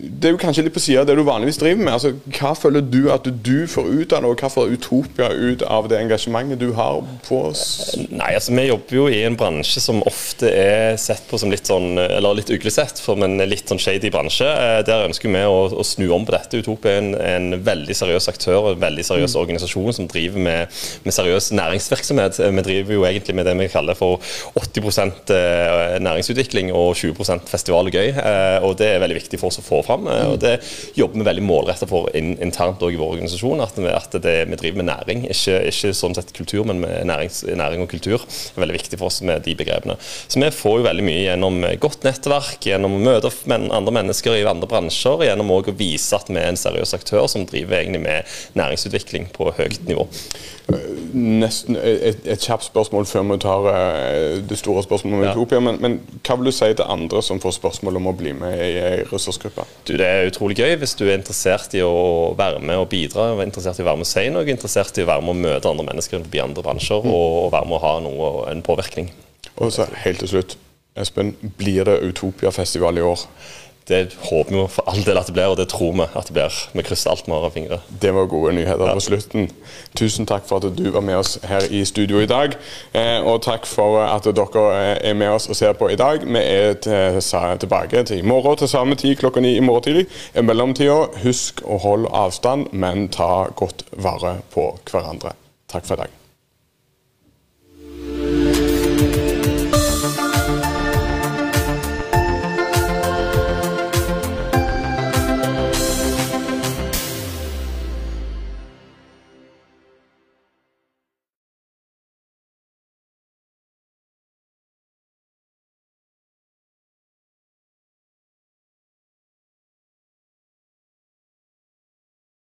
det 0.01 0.29
er 0.29 0.33
jo 0.33 0.39
kanskje 0.41 0.63
litt 0.65 0.73
på 0.73 0.81
sida 0.81 1.03
av 1.03 1.07
det 1.09 1.13
du 1.17 1.21
vanligvis 1.27 1.59
driver 1.61 1.83
med. 1.83 1.93
Altså, 1.93 2.13
hva 2.33 2.55
føler 2.57 2.81
du 2.81 3.11
at 3.13 3.27
du 3.45 3.67
får 3.69 3.85
ut 3.85 4.13
av 4.15 4.23
det, 4.23 4.31
og 4.31 4.41
hva 4.41 4.49
får 4.49 4.71
Utopia 4.73 5.27
ut 5.29 5.61
av 5.67 5.89
det 5.91 5.99
engasjementet 6.01 6.61
du 6.61 6.71
har 6.77 7.03
på 7.27 7.41
oss? 7.51 7.63
Nei, 8.09 8.31
altså 8.37 8.55
Vi 8.57 8.65
jobber 8.65 8.97
jo 8.97 9.05
i 9.11 9.21
en 9.27 9.37
bransje 9.37 9.83
som 9.83 10.01
ofte 10.09 10.49
er 10.49 10.97
sett 11.01 11.27
på 11.29 11.37
som 11.41 11.53
litt 11.53 11.69
sånn, 11.69 11.99
eller 12.01 12.39
litt 12.39 12.49
uglesett, 12.53 13.01
men 13.19 13.37
litt 13.49 13.69
sånn 13.69 13.81
shady 13.81 14.09
bransje. 14.13 14.47
Eh, 14.47 14.79
der 14.87 15.05
ønsker 15.05 15.29
vi 15.29 15.43
å, 15.45 15.59
å 15.69 15.85
snu 15.85 16.07
om 16.15 16.25
på 16.25 16.33
dette. 16.33 16.63
Utopia 16.63 16.95
er 16.95 17.03
en, 17.03 17.13
en, 17.19 17.59
veldig 17.61 17.97
seriøs 17.97 18.29
aktør, 18.31 18.71
en 18.71 18.81
veldig 18.81 19.05
seriøs 19.05 19.35
mm. 19.35 19.41
organisasjon 19.43 19.97
som 19.99 20.09
driver 20.09 20.41
med, 20.41 20.81
med, 21.05 21.17
seriøs 21.17 21.51
næringsvirksomhet. 21.59 22.41
Eh, 22.41 22.53
vi 22.57 22.65
driver 22.71 22.97
jo 22.97 23.05
egentlig 23.09 23.37
med 23.37 23.49
det 23.49 23.57
vi 23.61 23.69
kaller 23.73 23.99
for 23.99 24.17
80 24.57 24.89
eh, 25.37 25.99
næringsutvikling 26.01 26.73
og 26.73 26.95
20 26.97 27.45
festival 27.51 27.91
og 27.91 28.01
gøy. 28.01 28.13
Og 28.65 28.75
det 28.79 28.95
er 28.95 29.01
veldig 29.03 29.21
viktig 29.21 29.37
for 29.41 29.51
oss 29.51 29.61
å 29.61 29.65
få 29.65 29.81
fram 29.85 29.90
fram. 29.91 30.07
Eh, 30.07 30.27
og 30.31 30.39
Det 30.41 30.57
jobber 30.97 31.21
vi 31.21 31.27
veldig 31.29 31.45
målrettet 31.45 31.91
for 31.91 32.09
internt 32.15 32.81
i 32.81 32.99
vår 32.99 33.15
organisasjon. 33.15 33.63
At, 33.63 33.77
vi, 33.77 33.89
at 33.91 34.17
det, 34.23 34.35
vi 34.49 34.59
driver 34.59 34.81
med 34.81 34.89
næring, 34.91 35.25
ikke, 35.31 35.59
ikke, 35.71 35.93
sånn 35.97 36.15
sett 36.17 36.33
kultur, 36.35 36.63
men 36.67 36.81
med 36.83 37.05
nærings, 37.09 37.43
næring 37.45 37.85
og 37.85 37.91
kultur. 37.91 38.23
Det 38.25 38.57
er 38.57 38.65
veldig 38.65 38.79
viktig 38.79 39.01
for 39.01 39.11
oss 39.11 39.21
med 39.27 39.45
de 39.45 39.55
begrepene. 39.57 39.97
Så 40.01 40.41
vi 40.41 40.51
får 40.55 40.79
jo 40.79 40.87
veldig 40.87 41.07
mye 41.07 41.25
gjennom 41.25 41.61
godt 41.81 42.07
nettverk, 42.07 42.59
gjennom 42.71 42.97
å 42.97 43.03
møte 43.03 43.33
andre 43.51 43.95
mennesker 44.01 44.39
i 44.39 44.47
andre 44.47 44.69
bransjer, 44.69 45.27
gjennom 45.27 45.53
å 45.53 45.61
vise 45.71 46.17
at 46.17 46.29
vi 46.29 46.39
er 46.39 46.51
en 46.51 46.59
seriøs 46.59 46.95
aktør 46.97 47.27
som 47.31 47.45
driver 47.47 47.79
egentlig 47.81 48.03
med 48.03 48.33
næringsutvikling 48.59 49.29
på 49.35 49.51
høyt 49.57 49.85
nivå. 49.87 50.07
Nesten 51.11 51.75
et, 51.75 52.21
et 52.29 52.43
kjapt 52.45 52.67
spørsmål 52.69 53.07
før 53.09 53.25
vi 53.31 53.37
tar 53.43 53.65
det 54.47 54.57
store 54.59 54.83
spørsmålet 54.85 55.17
om 55.17 55.25
ja. 55.25 55.33
Utopia. 55.33 55.59
Men, 55.63 55.79
men, 55.83 55.97
hva 56.23 56.37
vil 56.39 56.51
du 56.51 56.55
si 56.55 56.69
til 56.71 56.87
andre 56.87 57.23
som 57.25 57.41
får 57.43 57.57
spørsmål 57.57 57.99
om 57.99 58.11
å 58.11 58.15
bli 58.17 58.33
med 58.37 58.55
i 58.55 58.77
ei 58.79 59.01
ressursgruppe? 59.09 59.65
Du, 59.87 59.95
det 59.97 60.05
er 60.05 60.27
utrolig 60.29 60.59
gøy 60.59 60.75
hvis 60.81 60.93
du 60.99 61.07
er 61.07 61.15
interessert 61.17 61.73
i 61.77 61.81
å 61.81 62.33
være 62.37 62.61
med 62.61 62.83
og 62.83 62.89
bidra, 62.91 63.31
interessert 63.41 63.79
i 63.79 63.85
å 63.85 63.87
være 63.89 64.01
med 64.01 64.07
å 64.07 64.11
si 64.11 64.25
noe, 64.29 64.45
interessert 64.45 64.99
i 64.99 65.05
å 65.05 65.09
være 65.09 65.25
med 65.25 65.33
å 65.33 65.41
møte 65.47 65.71
andre 65.71 65.87
mennesker 65.89 66.27
i 66.27 66.43
andre 66.43 66.65
bransjer 66.65 67.01
mm. 67.05 67.13
og 67.15 67.47
være 67.55 67.69
med 67.69 67.77
å 67.79 67.85
ha 67.85 67.93
noe, 68.05 68.33
en 68.51 68.61
påvirkning. 68.65 69.09
Og 69.57 69.73
så 69.73 69.87
helt 70.03 70.21
til 70.21 70.35
slutt, 70.35 70.57
Espen, 70.99 71.33
blir 71.57 71.85
det 71.87 72.01
Utopia-festival 72.03 72.99
i 72.99 73.03
år? 73.07 73.21
Det 73.91 74.15
håper 74.23 74.55
vi 74.55 74.65
for 74.71 74.87
all 74.89 75.03
del 75.05 75.19
at 75.19 75.29
det 75.29 75.35
blir, 75.35 75.51
og 75.51 75.57
det 75.59 75.67
tror 75.71 75.93
vi 75.97 76.07
at 76.07 76.29
det 76.29 76.35
blir. 76.35 76.59
Vi 76.73 76.85
krysser 76.87 77.11
alt 77.11 77.27
vi 77.27 77.33
har 77.35 77.45
av 77.47 77.55
fingre. 77.55 77.81
Det 78.01 78.13
var 78.15 78.29
gode 78.31 78.53
nyheter 78.57 78.87
ja. 78.87 78.95
på 78.95 79.03
slutten. 79.03 79.49
Tusen 79.97 80.29
takk 80.29 80.47
for 80.49 80.61
at 80.61 80.77
du 80.77 80.87
var 80.91 81.03
med 81.05 81.19
oss 81.19 81.37
her 81.47 81.67
i 81.69 81.83
studio 81.85 82.21
i 82.23 82.29
dag. 82.29 82.55
Eh, 82.93 83.19
og 83.21 83.41
takk 83.45 83.67
for 83.69 83.99
at 84.03 84.27
dere 84.27 84.65
er 84.97 85.17
med 85.17 85.35
oss 85.35 85.49
og 85.51 85.59
ser 85.59 85.75
på 85.79 85.91
i 85.91 85.99
dag. 85.99 86.23
Vi 86.25 86.45
er 86.45 87.57
tilbake 87.61 88.03
til 88.07 88.21
i 88.21 88.27
morgen 88.27 88.57
til 88.57 88.71
samme 88.71 88.95
tid 88.95 89.17
klokka 89.19 89.43
ni 89.43 89.57
i 89.57 89.65
morgen 89.65 89.89
tidlig. 89.89 90.07
I 90.35 90.45
mellomtida, 90.45 91.03
husk 91.25 91.63
å 91.65 91.81
holde 91.81 92.11
avstand, 92.15 92.71
men 92.71 93.09
ta 93.11 93.47
godt 93.55 93.85
vare 93.91 94.39
på 94.53 94.71
hverandre. 94.91 95.35
Takk 95.71 95.87
for 95.87 95.99
i 95.99 96.03
dag. 96.05 96.20